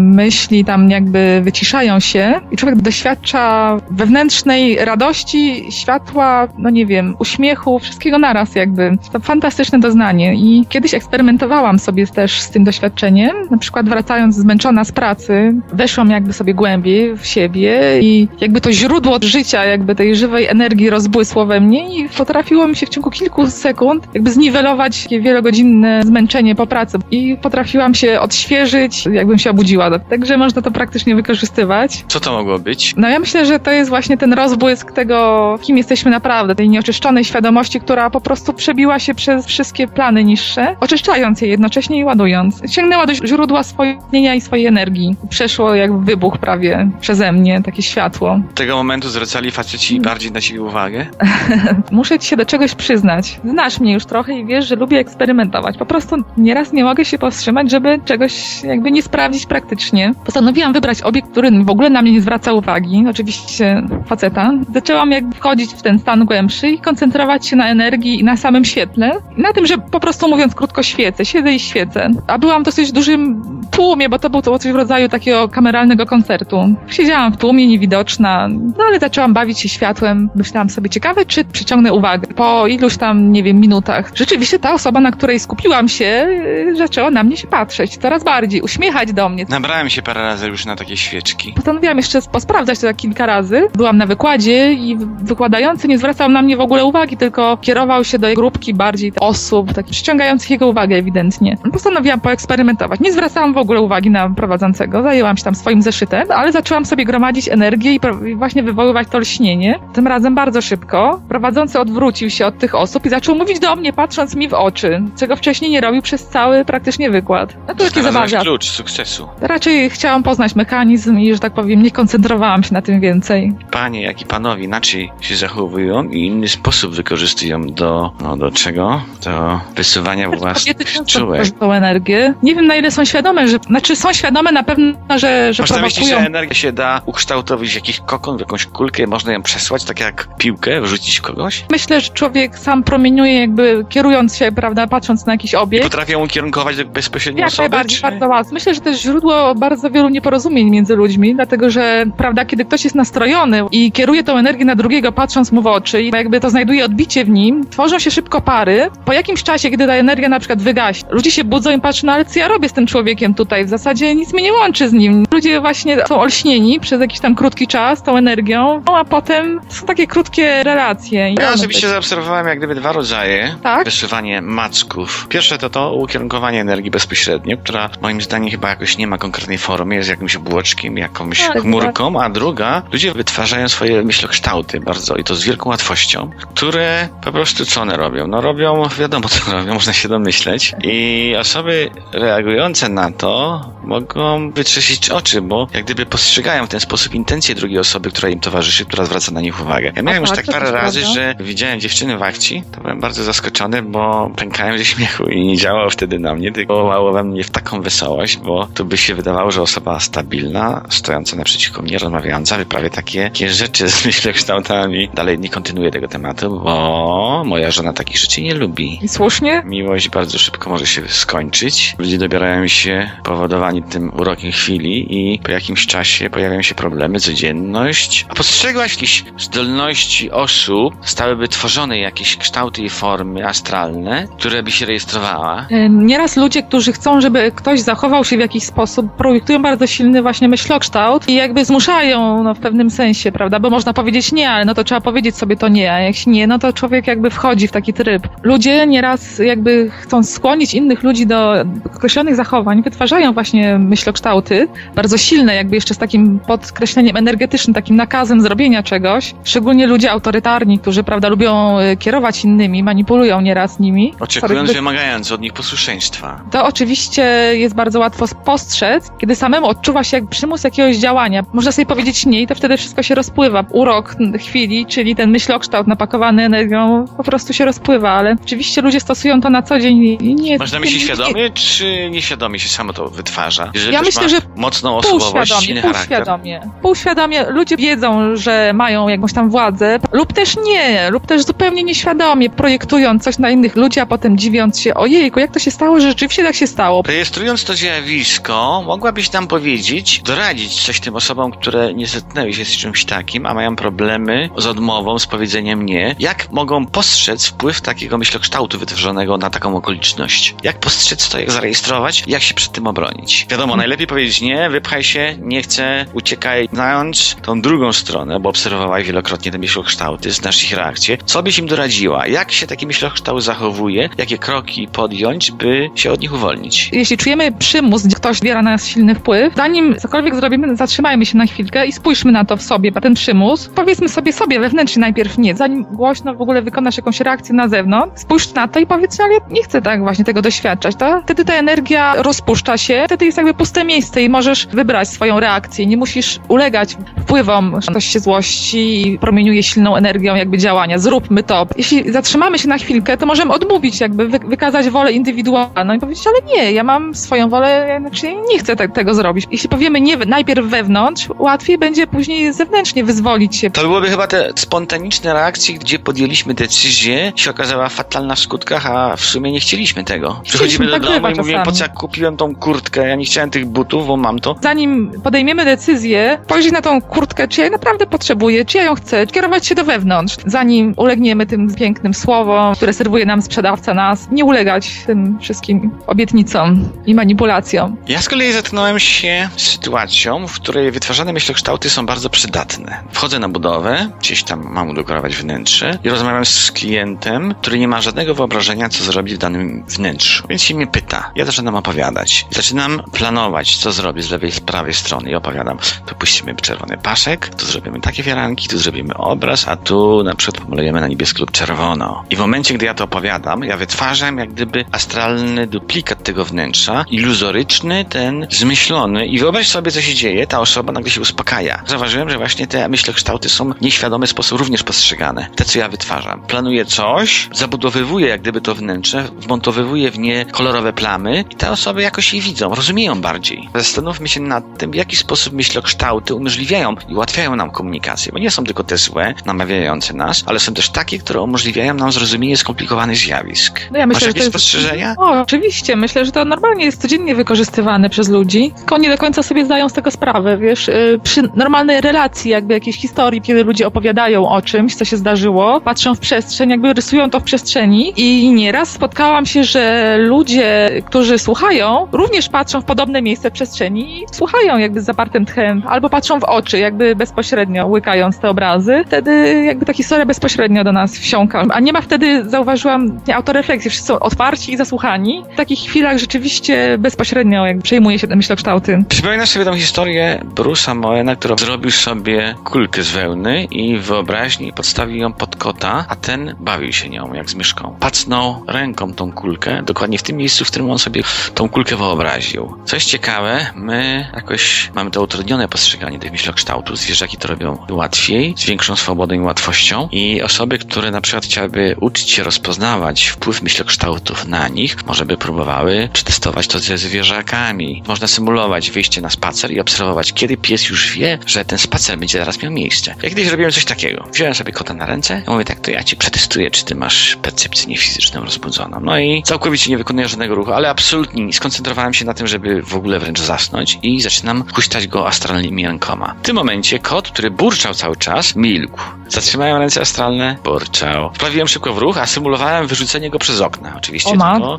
myśli 0.00 0.64
tam 0.64 0.90
jakby 0.90 1.40
wyciszają 1.44 2.00
się 2.00 2.40
i 2.50 2.56
człowiek 2.56 2.80
doświadcza 2.80 3.76
wewnętrznej 3.90 4.84
radości, 4.84 5.64
światła, 5.70 6.48
no 6.58 6.70
nie 6.70 6.86
wiem, 6.86 7.14
uśmiechu, 7.18 7.78
wszystkiego 7.78 8.18
naraz 8.18 8.54
jakby. 8.54 8.98
To 9.12 9.20
fantastyczne 9.20 9.78
doznanie 9.78 10.34
i 10.34 10.66
kiedyś 10.68 10.94
eksperymentowałam 10.94 11.78
sobie 11.78 12.06
też 12.06 12.40
z 12.40 12.50
tym 12.50 12.64
doświadczeniem, 12.64 13.36
na 13.50 13.58
przykład 13.58 13.88
wracając 13.88 14.36
zmęczona 14.36 14.84
z 14.84 14.92
pracy, 14.92 15.54
weszłam 15.72 16.10
jakby 16.10 16.32
sobie 16.32 16.54
głębiej 16.54 17.16
w 17.16 17.26
siebie 17.26 17.80
i 18.00 18.28
jakby 18.40 18.60
to 18.60 18.72
źródło 18.72 19.18
życia, 19.22 19.64
jakby 19.64 19.85
tej 19.94 20.16
żywej 20.16 20.46
energii 20.46 20.90
rozbłysło 20.90 21.46
we 21.46 21.60
mnie 21.60 21.98
i 21.98 22.08
potrafiło 22.08 22.68
mi 22.68 22.76
się 22.76 22.86
w 22.86 22.88
ciągu 22.88 23.10
kilku 23.10 23.46
sekund 23.46 24.08
jakby 24.14 24.30
zniwelować 24.30 25.02
takie 25.02 25.20
wielogodzinne 25.20 26.02
zmęczenie 26.02 26.54
po 26.54 26.66
pracy 26.66 26.98
i 27.10 27.36
potrafiłam 27.42 27.94
się 27.94 28.20
odświeżyć, 28.20 29.06
jakbym 29.12 29.38
się 29.38 29.50
obudziła. 29.50 29.98
Także 29.98 30.36
można 30.36 30.62
to 30.62 30.70
praktycznie 30.70 31.16
wykorzystywać. 31.16 32.04
Co 32.08 32.20
to 32.20 32.32
mogło 32.32 32.58
być? 32.58 32.94
No 32.96 33.08
ja 33.08 33.18
myślę, 33.18 33.46
że 33.46 33.58
to 33.60 33.70
jest 33.70 33.90
właśnie 33.90 34.16
ten 34.16 34.32
rozbłysk 34.32 34.92
tego, 34.92 35.58
kim 35.62 35.76
jesteśmy 35.76 36.10
naprawdę, 36.10 36.54
tej 36.54 36.68
nieoczyszczonej 36.68 37.24
świadomości, 37.24 37.80
która 37.80 38.10
po 38.10 38.20
prostu 38.20 38.52
przebiła 38.52 38.98
się 38.98 39.14
przez 39.14 39.46
wszystkie 39.46 39.88
plany 39.88 40.24
niższe, 40.24 40.76
oczyszczając 40.80 41.40
je 41.40 41.48
jednocześnie 41.48 41.98
i 41.98 42.04
ładując. 42.04 42.62
Sięgnęła 42.70 43.06
do 43.06 43.14
źródła 43.14 43.62
swojego 43.62 44.00
istnienia 44.00 44.34
i 44.34 44.40
swojej 44.40 44.66
energii. 44.66 45.16
Przeszło 45.28 45.74
jak 45.74 45.98
wybuch 45.98 46.38
prawie 46.38 46.90
przeze 47.00 47.32
mnie, 47.32 47.62
takie 47.62 47.82
światło. 47.82 48.40
Tego 48.54 48.76
momentu 48.76 49.08
zwracali 49.08 49.50
faceci 49.76 50.00
bardziej 50.00 50.32
na 50.32 50.40
siebie 50.40 50.62
uwagę? 50.62 51.06
Muszę 51.90 52.18
ci 52.18 52.28
się 52.28 52.36
do 52.36 52.46
czegoś 52.46 52.74
przyznać. 52.74 53.40
Znasz 53.44 53.80
mnie 53.80 53.92
już 53.92 54.06
trochę 54.06 54.38
i 54.38 54.46
wiesz, 54.46 54.68
że 54.68 54.76
lubię 54.76 54.98
eksperymentować. 54.98 55.78
Po 55.78 55.86
prostu 55.86 56.16
nieraz 56.36 56.72
nie 56.72 56.84
mogę 56.84 57.04
się 57.04 57.18
powstrzymać, 57.18 57.70
żeby 57.70 58.00
czegoś 58.04 58.62
jakby 58.62 58.90
nie 58.90 59.02
sprawdzić 59.02 59.46
praktycznie. 59.46 60.12
Postanowiłam 60.24 60.72
wybrać 60.72 61.02
obiekt, 61.02 61.30
który 61.30 61.50
w 61.50 61.70
ogóle 61.70 61.90
na 61.90 62.02
mnie 62.02 62.12
nie 62.12 62.20
zwraca 62.20 62.52
uwagi. 62.52 63.04
Oczywiście 63.10 63.82
faceta. 64.06 64.52
Zaczęłam 64.74 65.10
jakby 65.10 65.34
wchodzić 65.34 65.70
w 65.74 65.82
ten 65.82 65.98
stan 65.98 66.24
głębszy 66.24 66.68
i 66.68 66.78
koncentrować 66.78 67.46
się 67.46 67.56
na 67.56 67.68
energii 67.68 68.20
i 68.20 68.24
na 68.24 68.36
samym 68.36 68.64
świetle. 68.64 69.12
Na 69.36 69.52
tym, 69.52 69.66
że 69.66 69.78
po 69.78 70.00
prostu 70.00 70.28
mówiąc 70.28 70.54
krótko 70.54 70.82
świecę. 70.82 71.24
Siedzę 71.24 71.52
i 71.52 71.60
świecę. 71.60 72.10
A 72.26 72.38
byłam 72.38 72.62
w 72.62 72.64
dosyć 72.64 72.92
dużym 72.92 73.42
tłumie, 73.70 74.08
bo 74.08 74.18
to 74.18 74.30
było 74.30 74.58
coś 74.58 74.72
w 74.72 74.76
rodzaju 74.76 75.08
takiego 75.08 75.48
kameralnego 75.48 76.06
koncertu. 76.06 76.74
Siedziałam 76.88 77.32
w 77.32 77.36
tłumie, 77.36 77.66
niewidoczna, 77.66 78.48
no 78.48 78.84
ale 78.88 78.98
zaczęłam 78.98 79.34
bawić 79.34 79.58
się 79.60 79.65
światłem. 79.68 80.30
Myślałam 80.34 80.70
sobie, 80.70 80.90
ciekawe, 80.90 81.24
czy 81.26 81.44
przyciągnę 81.44 81.92
uwagę. 81.92 82.26
Po 82.26 82.66
iluś 82.66 82.96
tam, 82.96 83.32
nie 83.32 83.42
wiem, 83.42 83.60
minutach. 83.60 84.10
Rzeczywiście 84.14 84.58
ta 84.58 84.74
osoba, 84.74 85.00
na 85.00 85.10
której 85.10 85.40
skupiłam 85.40 85.88
się, 85.88 86.28
zaczęła 86.76 87.10
na 87.10 87.22
mnie 87.22 87.36
się 87.36 87.46
patrzeć 87.46 87.96
coraz 87.96 88.24
bardziej, 88.24 88.60
uśmiechać 88.60 89.12
do 89.12 89.28
mnie. 89.28 89.46
Nabrałem 89.48 89.90
się 89.90 90.02
parę 90.02 90.20
razy 90.20 90.48
już 90.48 90.66
na 90.66 90.76
takie 90.76 90.96
świeczki. 90.96 91.52
Postanowiłam 91.52 91.96
jeszcze 91.96 92.22
posprawdzać 92.22 92.78
to 92.78 92.86
tak 92.86 92.96
kilka 92.96 93.26
razy. 93.26 93.68
Byłam 93.74 93.96
na 93.96 94.06
wykładzie 94.06 94.72
i 94.72 94.96
wykładający 95.22 95.88
nie 95.88 95.98
zwracał 95.98 96.28
na 96.28 96.42
mnie 96.42 96.56
w 96.56 96.60
ogóle 96.60 96.84
uwagi, 96.84 97.16
tylko 97.16 97.56
kierował 97.56 98.04
się 98.04 98.18
do 98.18 98.34
grupki 98.34 98.74
bardziej 98.74 99.12
osób, 99.20 99.72
takich 99.72 99.92
przyciągających 99.92 100.50
jego 100.50 100.68
uwagę 100.68 100.96
ewidentnie. 100.96 101.56
Postanowiłam 101.72 102.20
poeksperymentować. 102.20 103.00
Nie 103.00 103.12
zwracałam 103.12 103.54
w 103.54 103.58
ogóle 103.58 103.80
uwagi 103.80 104.10
na 104.10 104.30
prowadzącego, 104.30 105.02
zajęłam 105.02 105.36
się 105.36 105.44
tam 105.44 105.54
swoim 105.54 105.82
zeszytem, 105.82 106.30
ale 106.30 106.52
zaczęłam 106.52 106.84
sobie 106.84 107.04
gromadzić 107.04 107.48
energię 107.48 107.94
i 107.94 108.00
właśnie 108.36 108.62
wywoływać 108.62 109.08
to 109.08 109.18
lśnienie. 109.18 109.55
Tym 109.92 110.06
razem 110.06 110.34
bardzo 110.34 110.62
szybko. 110.62 111.20
Prowadzący 111.28 111.80
odwrócił 111.80 112.30
się 112.30 112.46
od 112.46 112.58
tych 112.58 112.74
osób 112.74 113.06
i 113.06 113.08
zaczął 113.08 113.34
mówić 113.34 113.58
do 113.58 113.76
mnie, 113.76 113.92
patrząc 113.92 114.34
mi 114.36 114.48
w 114.48 114.54
oczy, 114.54 115.02
czego 115.18 115.36
wcześniej 115.36 115.70
nie 115.70 115.80
robił 115.80 116.02
przez 116.02 116.26
cały 116.26 116.64
praktycznie 116.64 117.10
wykład. 117.10 117.54
No 117.68 117.74
to 117.74 117.84
Znalazłeś 117.88 118.04
zabawia. 118.04 118.40
klucz 118.40 118.64
sukcesu. 118.70 119.28
Raczej 119.40 119.90
chciałam 119.90 120.22
poznać 120.22 120.54
mechanizm 120.56 121.18
i, 121.18 121.32
że 121.32 121.38
tak 121.38 121.54
powiem, 121.54 121.82
nie 121.82 121.90
koncentrowałam 121.90 122.62
się 122.62 122.74
na 122.74 122.82
tym 122.82 123.00
więcej. 123.00 123.52
Panie, 123.70 124.02
jak 124.02 124.22
i 124.22 124.24
panowie 124.24 124.64
inaczej 124.64 125.12
się 125.20 125.36
zachowują 125.36 126.04
i 126.08 126.26
inny 126.26 126.48
sposób 126.48 126.94
wykorzystują 126.94 127.60
do, 127.66 128.12
no 128.20 128.36
do 128.36 128.50
czego? 128.50 129.00
Do 129.24 129.60
wysuwania 129.76 130.30
własnych 130.30 130.76
czułek. 131.06 131.42
energię. 131.72 132.34
Nie 132.42 132.54
wiem, 132.54 132.66
na 132.66 132.76
ile 132.76 132.90
są 132.90 133.04
świadome, 133.04 133.48
że, 133.48 133.58
znaczy 133.66 133.96
są 133.96 134.12
świadome 134.12 134.52
na 134.52 134.62
pewno, 134.62 134.92
że, 135.16 135.52
że 135.52 135.62
Masz 135.62 135.70
na 135.70 135.78
myśli, 135.78 136.02
że 136.04 136.10
prowokują. 136.10 136.26
energia 136.26 136.54
się 136.54 136.72
da 136.72 137.00
ukształtować 137.06 137.68
w 137.68 137.74
jakiś 137.74 138.00
kokon, 138.00 138.36
w 138.36 138.40
jakąś 138.40 138.66
kulkę, 138.66 139.06
można 139.06 139.32
ją 139.32 139.42
przesłać, 139.46 139.84
tak 139.84 140.00
jak 140.00 140.28
piłkę, 140.38 140.80
wrzucić 140.80 141.20
kogoś? 141.20 141.64
Myślę, 141.70 142.00
że 142.00 142.10
człowiek 142.10 142.58
sam 142.58 142.82
promieniuje 142.82 143.40
jakby 143.40 143.84
kierując 143.88 144.36
się, 144.36 144.52
prawda, 144.52 144.86
patrząc 144.86 145.26
na 145.26 145.32
jakiś 145.32 145.52
I 145.52 145.56
obiekt. 145.56 145.84
potrafią 145.84 146.24
ukierunkować 146.24 146.84
bezpośrednio 146.84 147.40
Jak 147.40 147.48
osoby? 147.48 147.68
najbardziej, 147.68 147.96
Czy... 147.96 148.02
bardzo 148.02 148.28
łatwo. 148.28 148.54
Myślę, 148.54 148.74
że 148.74 148.80
to 148.80 148.88
jest 148.88 149.02
źródło 149.02 149.54
bardzo 149.54 149.90
wielu 149.90 150.08
nieporozumień 150.08 150.70
między 150.70 150.96
ludźmi, 150.96 151.34
dlatego 151.34 151.70
że, 151.70 152.04
prawda, 152.16 152.44
kiedy 152.44 152.64
ktoś 152.64 152.84
jest 152.84 152.96
nastrojony 152.96 153.62
i 153.72 153.92
kieruje 153.92 154.24
tą 154.24 154.36
energię 154.38 154.64
na 154.64 154.74
drugiego, 154.76 155.12
patrząc 155.12 155.52
mu 155.52 155.62
w 155.62 155.66
oczy 155.66 156.02
i 156.02 156.10
jakby 156.14 156.40
to 156.40 156.50
znajduje 156.50 156.84
odbicie 156.84 157.24
w 157.24 157.28
nim, 157.28 157.66
tworzą 157.70 157.98
się 157.98 158.10
szybko 158.10 158.40
pary. 158.40 158.88
Po 159.04 159.12
jakimś 159.12 159.42
czasie, 159.42 159.70
kiedy 159.70 159.86
ta 159.86 159.94
energia 159.94 160.28
na 160.28 160.38
przykład 160.38 160.62
wygaśnie, 160.62 161.08
ludzie 161.10 161.30
się 161.30 161.44
budzą 161.44 161.76
i 161.76 161.80
patrzą, 161.80 162.06
no 162.06 162.12
ale 162.12 162.24
co 162.24 162.38
ja 162.38 162.48
robię 162.48 162.68
z 162.68 162.72
tym 162.72 162.86
człowiekiem 162.86 163.34
tutaj? 163.34 163.64
W 163.64 163.68
zasadzie 163.68 164.14
nic 164.14 164.32
mnie 164.32 164.42
nie 164.42 164.52
łączy 164.52 164.88
z 164.88 164.92
nim. 164.92 165.26
Ludzie 165.32 165.60
właśnie 165.60 165.96
są 166.08 166.20
olśnieni 166.20 166.80
przez 166.80 167.00
jakiś 167.00 167.20
tam 167.20 167.34
krótki 167.34 167.66
czas 167.66 168.02
tą 168.02 168.16
energią, 168.16 168.82
no 168.86 168.96
a 168.96 169.04
potem 169.04 169.35
czym 169.42 169.60
są 169.68 169.86
takie 169.86 170.06
krótkie 170.06 170.62
relacje. 170.64 171.34
Ja 171.40 171.52
osobiście 171.52 171.82
tak- 171.82 171.90
zaobserwowałem 171.90 172.46
jak 172.46 172.58
gdyby 172.58 172.74
dwa 172.74 172.92
rodzaje 172.92 173.56
Tak? 173.62 173.84
wysyłanie 173.84 174.42
macków. 174.42 175.26
Pierwsze 175.28 175.58
to 175.58 175.70
to 175.70 175.94
ukierunkowanie 175.94 176.60
energii 176.60 176.90
bezpośrednio, 176.90 177.56
która 177.56 177.90
moim 178.02 178.20
zdaniem 178.22 178.50
chyba 178.50 178.68
jakoś 178.68 178.98
nie 178.98 179.06
ma 179.06 179.18
konkretnej 179.18 179.58
formy, 179.58 179.94
jest 179.94 180.08
jakimś 180.08 180.36
obłoczkiem, 180.36 180.98
jakąś 180.98 181.46
Tak, 181.46 181.60
chmurką, 181.62 182.20
a 182.22 182.30
druga, 182.30 182.82
ludzie 182.92 183.12
wytwarzają 183.12 183.68
swoje 183.68 184.02
myślokształty 184.02 184.80
bardzo 184.80 185.16
i 185.16 185.24
to 185.24 185.34
z 185.34 185.44
wielką 185.44 185.70
łatwością, 185.70 186.30
które 186.54 187.08
po 187.24 187.32
prostu 187.32 187.66
co 187.66 187.80
one 187.82 187.96
robią? 187.96 188.26
No 188.26 188.40
robią, 188.40 188.88
wiadomo 188.98 189.28
co 189.28 189.52
robią, 189.52 189.74
można 189.74 189.92
się 189.92 190.08
domyśleć 190.08 190.72
i 190.82 191.34
osoby 191.40 191.90
reagujące 192.12 192.88
na 192.88 193.12
to 193.12 193.60
mogą 193.84 194.50
wytrzesić 194.50 195.10
oczy, 195.10 195.42
bo 195.42 195.68
jak 195.74 195.84
gdyby 195.84 196.06
postrzegają 196.06 196.66
w 196.66 196.68
ten 196.68 196.80
sposób 196.80 197.14
intencje 197.14 197.54
drugiej 197.54 197.78
osoby, 197.78 198.10
która 198.10 198.28
im 198.28 198.40
towarzyszy, 198.40 198.84
która 198.84 199.04
zwraca 199.04 199.25
na 199.32 199.40
nich 199.40 199.60
uwagę. 199.60 199.92
Ja 199.96 200.02
miałem 200.02 200.20
już 200.20 200.30
tak, 200.30 200.46
parę 200.46 200.70
razy, 200.70 201.00
prawda. 201.00 201.14
że 201.14 201.34
widziałem 201.40 201.80
dziewczyny 201.80 202.18
w 202.18 202.22
akcji, 202.22 202.62
to 202.72 202.80
byłem 202.80 203.00
bardzo 203.00 203.24
zaskoczony, 203.24 203.82
bo 203.82 204.30
pękałem 204.36 204.78
ze 204.78 204.84
śmiechu 204.84 205.24
i 205.24 205.46
nie 205.46 205.56
działało 205.56 205.90
wtedy 205.90 206.18
na 206.18 206.34
mnie, 206.34 206.52
tylko 206.52 206.74
wołało 206.74 207.12
we 207.12 207.24
mnie 207.24 207.44
w 207.44 207.50
taką 207.50 207.80
wesołość, 207.82 208.36
bo 208.36 208.68
tu 208.74 208.84
by 208.84 208.96
się 208.96 209.14
wydawało, 209.14 209.50
że 209.50 209.62
osoba 209.62 210.00
stabilna, 210.00 210.82
stojąca 210.88 211.36
naprzeciwko 211.36 211.82
mnie, 211.82 211.98
rozmawiająca, 211.98 212.56
wyprawia 212.56 212.90
takie, 212.90 213.22
takie 213.24 213.50
rzeczy 213.50 213.88
z 213.88 214.06
myślokształtami. 214.06 215.08
Dalej 215.14 215.38
nie 215.38 215.48
kontynuuję 215.48 215.90
tego 215.90 216.08
tematu, 216.08 216.60
bo 216.60 217.42
moja 217.46 217.70
żona 217.70 217.92
takich 217.92 218.18
rzeczy 218.18 218.42
nie 218.42 218.54
lubi. 218.54 218.98
I 219.02 219.08
słusznie? 219.08 219.62
Miłość 219.64 220.08
bardzo 220.08 220.38
szybko 220.38 220.70
może 220.70 220.86
się 220.86 221.02
skończyć. 221.08 221.94
Ludzie 221.98 222.18
dobierają 222.18 222.68
się 222.68 223.10
powodowani 223.24 223.82
tym 223.82 224.14
urokiem 224.14 224.52
chwili 224.52 225.34
i 225.34 225.38
po 225.38 225.50
jakimś 225.50 225.86
czasie 225.86 226.30
pojawiają 226.30 226.62
się 226.62 226.74
problemy, 226.74 227.20
codzienność. 227.20 228.26
A 228.28 228.34
postrzegłaś 228.34 228.96
jakieś 229.06 229.24
zdolności 229.38 230.30
osób, 230.30 230.94
stałyby 231.02 231.48
tworzone 231.48 231.98
jakieś 231.98 232.36
kształty 232.36 232.82
i 232.82 232.88
formy 232.88 233.48
astralne, 233.48 234.26
które 234.38 234.62
by 234.62 234.70
się 234.70 234.86
rejestrowała? 234.86 235.66
E, 235.70 235.88
Nieraz 235.88 236.36
ludzie, 236.36 236.62
którzy 236.62 236.92
chcą, 236.92 237.20
żeby 237.20 237.52
ktoś 237.54 237.80
zachował 237.80 238.24
się 238.24 238.36
w 238.36 238.40
jakiś 238.40 238.64
sposób, 238.64 239.16
projektują 239.16 239.62
bardzo 239.62 239.86
silny 239.86 240.22
właśnie 240.22 240.48
myślokształt 240.48 241.28
i 241.28 241.34
jakby 241.34 241.64
zmuszają 241.64 242.42
no, 242.42 242.54
w 242.54 242.58
pewnym 242.58 242.90
sensie, 242.90 243.32
prawda? 243.32 243.60
Bo 243.60 243.70
można 243.70 243.92
powiedzieć 243.92 244.32
nie, 244.32 244.50
ale 244.50 244.64
no 244.64 244.74
to 244.74 244.84
trzeba 244.84 245.00
powiedzieć 245.00 245.36
sobie 245.36 245.56
to 245.56 245.68
nie, 245.68 245.92
a 245.92 246.12
się 246.12 246.30
nie, 246.30 246.46
no 246.46 246.58
to 246.58 246.72
człowiek 246.72 247.06
jakby 247.06 247.30
wchodzi 247.30 247.68
w 247.68 247.72
taki 247.72 247.92
tryb. 247.92 248.28
Ludzie 248.42 248.86
nieraz 248.86 249.38
jakby 249.38 249.90
chcąc 249.90 250.30
skłonić 250.30 250.74
innych 250.74 251.02
ludzi 251.02 251.26
do 251.26 251.54
określonych 251.94 252.36
zachowań, 252.36 252.82
wytwarzają 252.82 253.32
właśnie 253.32 253.78
myślokształty, 253.78 254.68
bardzo 254.94 255.18
silne, 255.18 255.54
jakby 255.54 255.74
jeszcze 255.74 255.94
z 255.94 255.98
takim 255.98 256.38
podkreśleniem 256.38 257.16
energetycznym, 257.16 257.74
takim 257.74 257.96
nakazem 257.96 258.40
zrobienia 258.40 258.82
czegoś. 258.82 258.95
Szczególnie 259.44 259.86
ludzie 259.86 260.10
autorytarni, 260.10 260.78
którzy, 260.78 261.04
prawda, 261.04 261.28
lubią 261.28 261.78
e, 261.78 261.96
kierować 261.96 262.44
innymi, 262.44 262.82
manipulują 262.82 263.40
nieraz 263.40 263.78
nimi. 263.80 264.14
Oczekując, 264.20 264.68
Sorry, 264.68 264.74
wymagając 264.80 265.32
od 265.32 265.40
nich 265.40 265.52
posłuszeństwa. 265.52 266.40
to 266.50 266.64
oczywiście 266.66 267.22
jest 267.52 267.74
bardzo 267.74 267.98
łatwo 268.00 268.26
spostrzec, 268.26 269.10
kiedy 269.18 269.34
samemu 269.36 269.66
odczuwa 269.66 270.04
się 270.04 270.16
jak 270.16 270.28
przymus 270.28 270.64
jakiegoś 270.64 270.96
działania. 270.96 271.42
Można 271.52 271.72
sobie 271.72 271.86
powiedzieć 271.86 272.26
nie 272.26 272.40
i 272.42 272.46
to 272.46 272.54
wtedy 272.54 272.76
wszystko 272.76 273.02
się 273.02 273.14
rozpływa. 273.14 273.64
Urok 273.70 274.16
chwili, 274.38 274.86
czyli 274.86 275.16
ten 275.16 275.30
myślokształt 275.30 275.86
napakowany 275.86 276.44
energią 276.44 277.04
po 277.16 277.24
prostu 277.24 277.52
się 277.52 277.64
rozpływa, 277.64 278.10
ale 278.10 278.36
oczywiście 278.44 278.82
ludzie 278.82 279.00
stosują 279.00 279.40
to 279.40 279.50
na 279.50 279.62
co 279.62 279.80
dzień 279.80 279.96
i 280.20 280.34
nie... 280.34 280.58
Można 280.58 280.78
myśleć 280.80 280.94
nie- 281.00 281.00
świadomie, 281.14 281.50
czy 281.50 282.10
nieświadomie 282.10 282.58
się 282.58 282.68
samo 282.68 282.92
to 282.92 283.08
wytwarza? 283.08 283.70
Jeżeli 283.74 283.94
Ja 283.94 284.02
myślę, 284.02 284.28
że 284.28 284.36
mocną 284.56 284.96
osobowość, 284.96 285.52
Półświadomie, 285.52 285.80
charakter. 285.82 286.06
półświadomie. 286.18 286.60
Półświadomie. 286.82 287.44
Ludzie 287.50 287.76
wiedzą, 287.76 288.36
że 288.36 288.72
mają 288.74 288.85
jakąś 288.90 289.32
tam 289.32 289.50
władzę, 289.50 289.98
lub 290.12 290.32
też 290.32 290.56
nie, 290.64 291.10
lub 291.10 291.26
też 291.26 291.42
zupełnie 291.42 291.82
nieświadomie, 291.82 292.50
projektując 292.50 293.24
coś 293.24 293.38
na 293.38 293.50
innych 293.50 293.76
ludzi, 293.76 294.00
a 294.00 294.06
potem 294.06 294.38
dziwiąc 294.38 294.80
się, 294.80 294.94
ojejku, 294.94 295.40
jak 295.40 295.50
to 295.50 295.58
się 295.58 295.70
stało, 295.70 296.00
że 296.00 296.08
rzeczywiście 296.08 296.42
tak 296.42 296.54
się 296.54 296.66
stało. 296.66 297.02
Rejestrując 297.06 297.64
to 297.64 297.74
zjawisko, 297.74 298.82
mogłabyś 298.86 299.32
nam 299.32 299.46
powiedzieć, 299.46 300.22
doradzić 300.24 300.82
coś 300.82 301.00
tym 301.00 301.16
osobom, 301.16 301.52
które 301.52 301.94
nie 301.94 302.06
zetknęły 302.06 302.52
się 302.52 302.64
z 302.64 302.68
czymś 302.68 303.04
takim, 303.04 303.46
a 303.46 303.54
mają 303.54 303.76
problemy 303.76 304.50
z 304.56 304.66
odmową, 304.66 305.18
z 305.18 305.26
powiedzeniem 305.26 305.86
nie, 305.86 306.14
jak 306.18 306.52
mogą 306.52 306.86
postrzec 306.86 307.46
wpływ 307.46 307.80
takiego 307.80 308.18
myślokształtu 308.18 308.78
wytworzonego 308.78 309.38
na 309.38 309.50
taką 309.50 309.76
okoliczność? 309.76 310.54
Jak 310.62 310.78
postrzec 310.78 311.28
to, 311.28 311.38
jak 311.38 311.50
zarejestrować, 311.50 312.24
jak 312.26 312.42
się 312.42 312.54
przed 312.54 312.72
tym 312.72 312.86
obronić? 312.86 313.46
Wiadomo, 313.50 313.76
najlepiej 313.76 314.06
powiedzieć 314.06 314.40
nie, 314.40 314.70
wypchaj 314.70 315.04
się, 315.04 315.36
nie 315.40 315.62
chcę, 315.62 316.06
uciekaj, 316.12 316.68
znając 316.72 317.36
tą 317.42 317.60
drugą 317.60 317.92
stronę, 317.92 318.40
bo 318.40 318.52
obserwowałaś 318.76 319.06
wielokrotnie 319.06 319.52
te 319.52 319.58
myślokształty, 319.58 320.30
znasz 320.30 320.64
ich 320.64 320.76
reakcje. 320.76 321.18
Co 321.24 321.42
byś 321.42 321.58
im 321.58 321.66
doradziła? 321.66 322.26
Jak 322.26 322.52
się 322.52 322.66
taki 322.66 322.86
myślokształt 322.86 323.42
zachowuje? 323.42 324.08
Jakie 324.18 324.38
kroki 324.38 324.88
podjąć, 324.92 325.50
by 325.52 325.90
się 325.94 326.12
od 326.12 326.20
nich 326.20 326.34
uwolnić? 326.34 326.90
Jeśli 326.92 327.16
czujemy 327.16 327.52
przymus, 327.52 328.02
gdzie 328.06 328.16
ktoś 328.16 328.40
biera 328.40 328.62
na 328.62 328.70
nas 328.70 328.86
silny 328.86 329.14
wpływ, 329.14 329.54
zanim 329.56 329.96
cokolwiek 329.96 330.34
zrobimy, 330.34 330.76
zatrzymajmy 330.76 331.26
się 331.26 331.38
na 331.38 331.46
chwilkę 331.46 331.86
i 331.86 331.92
spójrzmy 331.92 332.32
na 332.32 332.44
to 332.44 332.56
w 332.56 332.62
sobie, 332.62 332.92
ten 332.92 333.14
przymus. 333.14 333.70
Powiedzmy 333.74 334.08
sobie 334.08 334.32
sobie 334.32 334.60
wewnętrznie 334.60 335.00
najpierw 335.00 335.38
nie, 335.38 335.56
zanim 335.56 335.84
głośno 335.84 336.34
w 336.34 336.42
ogóle 336.42 336.62
wykonasz 336.62 336.96
jakąś 336.96 337.20
reakcję 337.20 337.54
na 337.54 337.68
zewnątrz, 337.68 338.20
spójrz 338.22 338.54
na 338.54 338.68
to 338.68 338.80
i 338.80 338.86
powiedz, 338.86 339.20
ale 339.20 339.34
nie 339.50 339.62
chcę 339.62 339.82
tak 339.82 340.00
właśnie 340.00 340.24
tego 340.24 340.42
doświadczać, 340.42 340.96
to 340.96 341.20
wtedy 341.22 341.44
ta 341.44 341.54
energia 341.54 342.22
rozpuszcza 342.22 342.78
się, 342.78 343.04
wtedy 343.06 343.24
jest 343.24 343.36
jakby 343.36 343.54
puste 343.54 343.84
miejsce 343.84 344.22
i 344.22 344.28
możesz 344.28 344.66
wybrać 344.66 345.08
swoją 345.08 345.40
reakcję, 345.40 345.86
nie 345.86 345.96
musisz 345.96 346.38
ulegać 346.48 346.96
wpływom, 347.20 347.80
że 347.80 347.90
ktoś 347.90 348.04
się 348.04 348.20
złości 348.20 348.65
i 348.74 349.18
promieniuje 349.20 349.62
silną 349.62 349.96
energią 349.96 350.34
jakby 350.34 350.58
działania, 350.58 350.98
zróbmy 350.98 351.42
to. 351.42 351.66
Jeśli 351.76 352.12
zatrzymamy 352.12 352.58
się 352.58 352.68
na 352.68 352.78
chwilkę, 352.78 353.16
to 353.16 353.26
możemy 353.26 353.52
odmówić, 353.52 354.00
jakby 354.00 354.28
wy, 354.28 354.38
wykazać 354.38 354.88
wolę 354.88 355.12
indywidualną 355.12 355.94
i 355.94 355.98
powiedzieć, 355.98 356.24
ale 356.26 356.56
nie, 356.56 356.72
ja 356.72 356.84
mam 356.84 357.14
swoją 357.14 357.48
wolę, 357.48 357.86
ja 357.88 358.00
znaczy 358.00 358.34
nie 358.50 358.58
chcę 358.58 358.76
te, 358.76 358.88
tego 358.88 359.14
zrobić. 359.14 359.46
Jeśli 359.50 359.68
powiemy 359.68 360.00
nie 360.00 360.16
najpierw 360.16 360.66
wewnątrz, 360.66 361.28
łatwiej 361.38 361.78
będzie 361.78 362.06
później 362.06 362.52
zewnętrznie 362.52 363.04
wyzwolić 363.04 363.56
się. 363.56 363.70
To 363.70 363.82
byłyby 363.82 364.08
chyba 364.08 364.26
te 364.26 364.50
spontaniczne 364.56 365.32
reakcje, 365.32 365.78
gdzie 365.78 365.98
podjęliśmy 365.98 366.54
decyzję, 366.54 367.32
się 367.36 367.50
okazała 367.50 367.88
fatalna 367.88 368.34
w 368.34 368.38
skutkach, 368.38 368.86
a 368.86 369.16
w 369.16 369.24
sumie 369.24 369.52
nie 369.52 369.60
chcieliśmy 369.60 370.04
tego. 370.04 370.40
Przychodzimy 370.44 370.86
do 370.86 371.00
domu 371.00 371.28
i 371.28 371.34
mówimy, 371.34 371.62
po 371.64 371.72
co 371.72 371.84
ja 371.84 371.88
kupiłem 371.88 372.36
tą 372.36 372.54
kurtkę, 372.54 373.08
ja 373.08 373.14
nie 373.14 373.24
chciałem 373.24 373.50
tych 373.50 373.66
butów, 373.66 374.06
bo 374.06 374.16
mam 374.16 374.38
to. 374.38 374.56
Zanim 374.60 375.12
podejmiemy 375.24 375.64
decyzję, 375.64 376.38
spojrzeć 376.44 376.72
na 376.72 376.82
tą 376.82 377.00
kurtkę, 377.00 377.48
czy 377.48 377.60
ja 377.60 377.70
naprawdę 377.70 378.06
potrzebuję, 378.06 378.55
czy 378.64 378.78
ja 378.78 378.84
ją 378.84 378.94
chcę, 378.94 379.26
kierować 379.26 379.66
się 379.66 379.74
do 379.74 379.84
wewnątrz, 379.84 380.36
zanim 380.46 380.94
ulegniemy 380.96 381.46
tym 381.46 381.74
pięknym 381.74 382.14
słowom, 382.14 382.74
które 382.74 382.92
serwuje 382.92 383.26
nam 383.26 383.42
sprzedawca 383.42 383.94
nas, 383.94 384.28
nie 384.30 384.44
ulegać 384.44 384.90
tym 385.06 385.38
wszystkim 385.40 385.90
obietnicom 386.06 386.88
i 387.06 387.14
manipulacjom. 387.14 387.96
Ja 388.08 388.22
z 388.22 388.28
kolei 388.28 388.52
zetknąłem 388.52 388.98
się 388.98 389.48
z 389.56 389.62
sytuacją, 389.62 390.46
w 390.46 390.52
której 390.52 390.90
wytwarzane 390.90 391.32
myślokształty 391.32 391.90
są 391.90 392.06
bardzo 392.06 392.30
przydatne. 392.30 393.00
Wchodzę 393.12 393.38
na 393.38 393.48
budowę, 393.48 394.10
gdzieś 394.20 394.42
tam 394.44 394.62
mam 394.70 394.88
udekorować 394.88 395.36
wnętrze 395.36 395.98
i 396.04 396.08
rozmawiam 396.08 396.46
z 396.46 396.72
klientem, 396.72 397.54
który 397.60 397.78
nie 397.78 397.88
ma 397.88 398.00
żadnego 398.00 398.34
wyobrażenia, 398.34 398.88
co 398.88 399.04
zrobi 399.04 399.34
w 399.34 399.38
danym 399.38 399.84
wnętrzu. 399.88 400.46
Więc 400.48 400.62
się 400.62 400.74
mnie 400.74 400.86
pyta. 400.86 401.30
Ja 401.34 401.44
zaczynam 401.44 401.74
opowiadać. 401.74 402.46
Zaczynam 402.50 403.02
planować, 403.12 403.76
co 403.76 403.92
zrobię 403.92 404.22
z 404.22 404.30
lewej 404.30 404.50
i 404.50 404.52
z 404.52 404.60
prawej 404.60 404.94
strony 404.94 405.30
i 405.30 405.34
opowiadam. 405.34 405.78
Tu 406.06 406.14
puścimy 406.14 406.54
czerwony 406.54 406.96
paszek, 406.96 407.48
tu 407.48 407.66
zrobimy 407.66 408.00
takie 408.00 408.22
firanki, 408.46 408.68
tu 408.68 408.78
zrobimy 408.78 409.14
obraz, 409.14 409.68
a 409.68 409.76
tu 409.76 410.22
na 410.22 410.34
przykład 410.34 410.64
pomalujemy 410.64 411.00
na 411.00 411.08
niebiesko 411.08 411.40
lub 411.40 411.50
czerwono. 411.50 412.24
I 412.30 412.36
w 412.36 412.38
momencie, 412.38 412.74
gdy 412.74 412.86
ja 412.86 412.94
to 412.94 413.04
opowiadam, 413.04 413.64
ja 413.64 413.76
wytwarzam 413.76 414.38
jak 414.38 414.52
gdyby 414.52 414.84
astralny 414.92 415.66
duplikat 415.66 416.22
tego 416.22 416.44
wnętrza, 416.44 417.04
iluzoryczny, 417.10 418.04
ten 418.04 418.46
zmyślony 418.50 419.26
i 419.26 419.38
wyobraź 419.38 419.68
sobie, 419.68 419.90
co 419.90 420.00
się 420.00 420.14
dzieje, 420.14 420.46
ta 420.46 420.60
osoba 420.60 420.92
nagle 420.92 421.10
się 421.10 421.20
uspokaja. 421.20 421.82
Zauważyłem, 421.86 422.30
że 422.30 422.38
właśnie 422.38 422.66
te 422.66 422.88
myślokształty 422.88 423.48
są 423.48 423.72
w 423.72 423.80
nieświadomy 423.80 424.26
sposób 424.26 424.58
również 424.58 424.82
postrzegane. 424.82 425.48
Te, 425.56 425.64
co 425.64 425.78
ja 425.78 425.88
wytwarzam. 425.88 426.42
Planuję 426.42 426.84
coś, 426.84 427.48
zabudowywuję 427.52 428.28
jak 428.28 428.40
gdyby 428.40 428.60
to 428.60 428.74
wnętrze, 428.74 429.28
wmontowywuję 429.38 430.10
w 430.10 430.18
nie 430.18 430.44
kolorowe 430.44 430.92
plamy 430.92 431.44
i 431.50 431.54
te 431.56 431.70
osoby 431.70 432.02
jakoś 432.02 432.34
je 432.34 432.40
widzą, 432.40 432.74
rozumieją 432.74 433.20
bardziej. 433.20 433.68
Zastanówmy 433.74 434.28
się 434.28 434.40
nad 434.40 434.78
tym, 434.78 434.90
w 434.90 434.94
jaki 434.94 435.16
sposób 435.16 435.52
myślokształty 435.52 436.34
umożliwiają 436.34 436.94
i 437.08 437.14
ułatwiają 437.14 437.56
nam 437.56 437.70
komunikację, 437.70 438.32
bo 438.36 438.40
nie 438.40 438.50
są 438.50 438.64
tylko 438.64 438.84
te 438.84 438.96
złe, 438.96 439.34
namawiające 439.46 440.14
nas, 440.14 440.42
ale 440.46 440.60
są 440.60 440.74
też 440.74 440.90
takie, 440.90 441.18
które 441.18 441.40
umożliwiają 441.40 441.94
nam 441.94 442.12
zrozumienie 442.12 442.56
skomplikowanych 442.56 443.16
zjawisk. 443.16 443.80
No 443.90 443.98
ja 443.98 444.06
Masz 444.06 444.14
myślę, 444.14 444.20
że 444.20 444.26
jakieś 444.26 444.40
to 444.40 444.44
jest- 444.44 444.50
spostrzeżenia? 444.52 445.14
O, 445.18 445.40
oczywiście. 445.40 445.96
Myślę, 445.96 446.24
że 446.24 446.32
to 446.32 446.44
normalnie 446.44 446.84
jest 446.84 447.02
codziennie 447.02 447.34
wykorzystywane 447.34 448.10
przez 448.10 448.28
ludzi, 448.28 448.72
tylko 448.76 448.98
nie 448.98 449.08
do 449.08 449.18
końca 449.18 449.42
sobie 449.42 449.64
zdają 449.64 449.88
z 449.88 449.92
tego 449.92 450.10
sprawę, 450.10 450.58
wiesz. 450.58 450.88
y, 450.88 451.20
Przy 451.22 451.42
normalnej 451.54 452.00
relacji, 452.00 452.50
jakby 452.50 452.74
jakiejś 452.74 452.96
historii, 452.96 453.40
kiedy 453.42 453.64
ludzie 453.64 453.86
opowiadają 453.86 454.48
o 454.48 454.62
czymś, 454.62 454.94
co 454.94 455.04
się 455.04 455.16
zdarzyło, 455.16 455.80
patrzą 455.80 456.14
w 456.14 456.18
przestrzeń, 456.20 456.70
jakby 456.70 456.92
rysują 456.92 457.30
to 457.30 457.40
w 457.40 457.42
przestrzeni 457.42 458.12
i 458.16 458.52
nieraz 458.52 458.88
spotkałam 458.90 459.46
się, 459.46 459.64
że 459.64 460.16
ludzie, 460.20 460.90
którzy 461.06 461.38
słuchają, 461.38 462.06
również 462.12 462.48
patrzą 462.48 462.80
w 462.80 462.84
podobne 462.84 463.22
miejsce 463.22 463.50
w 463.50 463.52
przestrzeni 463.52 464.22
i 464.22 464.24
słuchają 464.32 464.78
jakby 464.78 465.00
z 465.00 465.04
zapartym 465.04 465.46
tchem, 465.46 465.82
albo 465.88 466.10
patrzą 466.10 466.40
w 466.40 466.44
oczy, 466.44 466.78
jakby 466.78 467.16
bezpośrednio, 467.16 467.86
łykając 467.86 468.15
te 468.40 468.48
obrazy, 468.48 469.04
wtedy 469.06 469.64
jakby 469.64 469.86
ta 469.86 469.92
historia 469.92 470.26
bezpośrednio 470.26 470.84
do 470.84 470.92
nas 470.92 471.18
wsiąka. 471.18 471.64
A 471.70 471.80
nie 471.80 471.92
ma 471.92 472.00
wtedy, 472.00 472.50
zauważyłam, 472.50 473.20
nie, 473.28 473.36
autorefleksji, 473.36 473.90
wszyscy 473.90 474.06
są 474.06 474.18
otwarci 474.18 474.72
i 474.72 474.76
zasłuchani. 474.76 475.44
W 475.52 475.56
takich 475.56 475.78
chwilach 475.80 476.18
rzeczywiście 476.18 476.98
bezpośrednio 476.98 477.66
jakby 477.66 477.82
przejmuje 477.82 478.18
się 478.18 478.26
myślokształty. 478.26 479.04
Przypominasz 479.08 479.48
sobie 479.48 479.64
tą 479.64 479.74
historię 479.74 480.42
Bruce'a 480.54 480.96
Moena, 480.96 481.36
który 481.36 481.54
zrobił 481.58 481.90
sobie 481.90 482.54
kulkę 482.64 483.02
z 483.02 483.10
wełny 483.10 483.64
i 483.64 483.98
wyobraźni 483.98 484.72
podstawił 484.72 485.16
ją 485.16 485.32
pod 485.32 485.56
kota, 485.56 486.04
a 486.08 486.16
ten 486.16 486.54
bawił 486.60 486.92
się 486.92 487.08
nią 487.08 487.34
jak 487.34 487.50
z 487.50 487.54
myszką. 487.54 487.96
Pacnął 488.00 488.64
ręką 488.66 489.14
tą 489.14 489.32
kulkę, 489.32 489.82
dokładnie 489.82 490.18
w 490.18 490.22
tym 490.22 490.36
miejscu, 490.36 490.64
w 490.64 490.68
którym 490.68 490.90
on 490.90 490.98
sobie 490.98 491.22
tą 491.54 491.68
kulkę 491.68 491.96
wyobraził. 491.96 492.76
Coś 492.84 493.04
ciekawe, 493.04 493.66
my 493.74 494.26
jakoś 494.34 494.90
mamy 494.94 495.10
to 495.10 495.22
utrudnione 495.22 495.68
postrzeganie 495.68 496.18
tych 496.18 496.32
myślokształtów. 496.32 496.98
Zwierzaki 496.98 497.36
to 497.36 497.48
robią 497.48 497.78
łatwiej, 498.06 498.54
z 498.56 498.64
większą 498.64 498.96
swobodą 498.96 499.34
i 499.34 499.40
łatwością 499.40 500.08
i 500.12 500.42
osoby, 500.42 500.78
które 500.78 501.10
na 501.10 501.20
przykład 501.20 501.44
chciałyby 501.44 501.96
uczyć 502.00 502.30
się 502.30 502.42
rozpoznawać 502.42 503.26
wpływ 503.26 503.62
myślokształtów 503.62 504.46
na 504.46 504.68
nich, 504.68 505.06
może 505.06 505.24
by 505.26 505.36
próbowały 505.36 506.08
przetestować 506.12 506.66
to 506.66 506.78
ze 506.78 506.98
zwierzakami. 506.98 508.02
Można 508.06 508.26
symulować 508.26 508.90
wyjście 508.90 509.20
na 509.20 509.30
spacer 509.30 509.70
i 509.72 509.80
obserwować, 509.80 510.32
kiedy 510.32 510.56
pies 510.56 510.88
już 510.88 511.12
wie, 511.12 511.38
że 511.46 511.64
ten 511.64 511.78
spacer 511.78 512.18
będzie 512.18 512.38
zaraz 512.38 512.62
miał 512.62 512.72
miejsce. 512.72 513.14
Ja 513.22 513.28
kiedyś 513.28 513.48
robiłem 513.48 513.72
coś 513.72 513.84
takiego. 513.84 514.24
Wziąłem 514.32 514.54
sobie 514.54 514.72
kota 514.72 514.94
na 514.94 515.06
ręce 515.06 515.42
i 515.46 515.50
mówię 515.50 515.64
tak, 515.64 515.80
to 515.80 515.90
ja 515.90 516.04
ci 516.04 516.16
przetestuję, 516.16 516.70
czy 516.70 516.84
ty 516.84 516.94
masz 516.94 517.36
percepcję 517.42 517.88
niefizyczną 517.88 518.40
rozbudzoną. 518.44 519.00
No 519.00 519.18
i 519.18 519.42
całkowicie 519.42 519.90
nie 519.90 519.98
wykonuję 519.98 520.28
żadnego 520.28 520.54
ruchu, 520.54 520.72
ale 520.72 520.90
absolutnie 520.90 521.44
nie. 521.44 521.52
Skoncentrowałem 521.52 522.14
się 522.14 522.24
na 522.24 522.34
tym, 522.34 522.46
żeby 522.46 522.82
w 522.82 522.94
ogóle 522.94 523.18
wręcz 523.18 523.40
zasnąć 523.40 523.98
i 524.02 524.20
zaczynam 524.20 524.64
huśtać 524.74 525.06
go 525.06 525.28
astralnymi 525.28 525.86
rękoma. 525.86 526.34
W 526.42 526.46
tym 526.46 526.56
momencie 526.56 526.98
kot, 526.98 527.28
który 527.28 527.50
burczał 527.50 527.94
cały 527.96 528.16
czas, 528.16 528.56
milkł. 528.56 529.00
Zatrzymałem 529.28 529.76
ręce 529.76 530.00
astralne, 530.00 530.56
burczał. 530.64 531.30
Wprawiłem 531.34 531.68
szybko 531.68 531.92
w 531.92 531.98
ruch, 531.98 532.18
a 532.18 532.26
symulowałem 532.26 532.86
wyrzucenie 532.86 533.30
go 533.30 533.38
przez 533.38 533.60
okna. 533.60 533.94
Oczywiście 533.96 534.30
O 534.30 534.36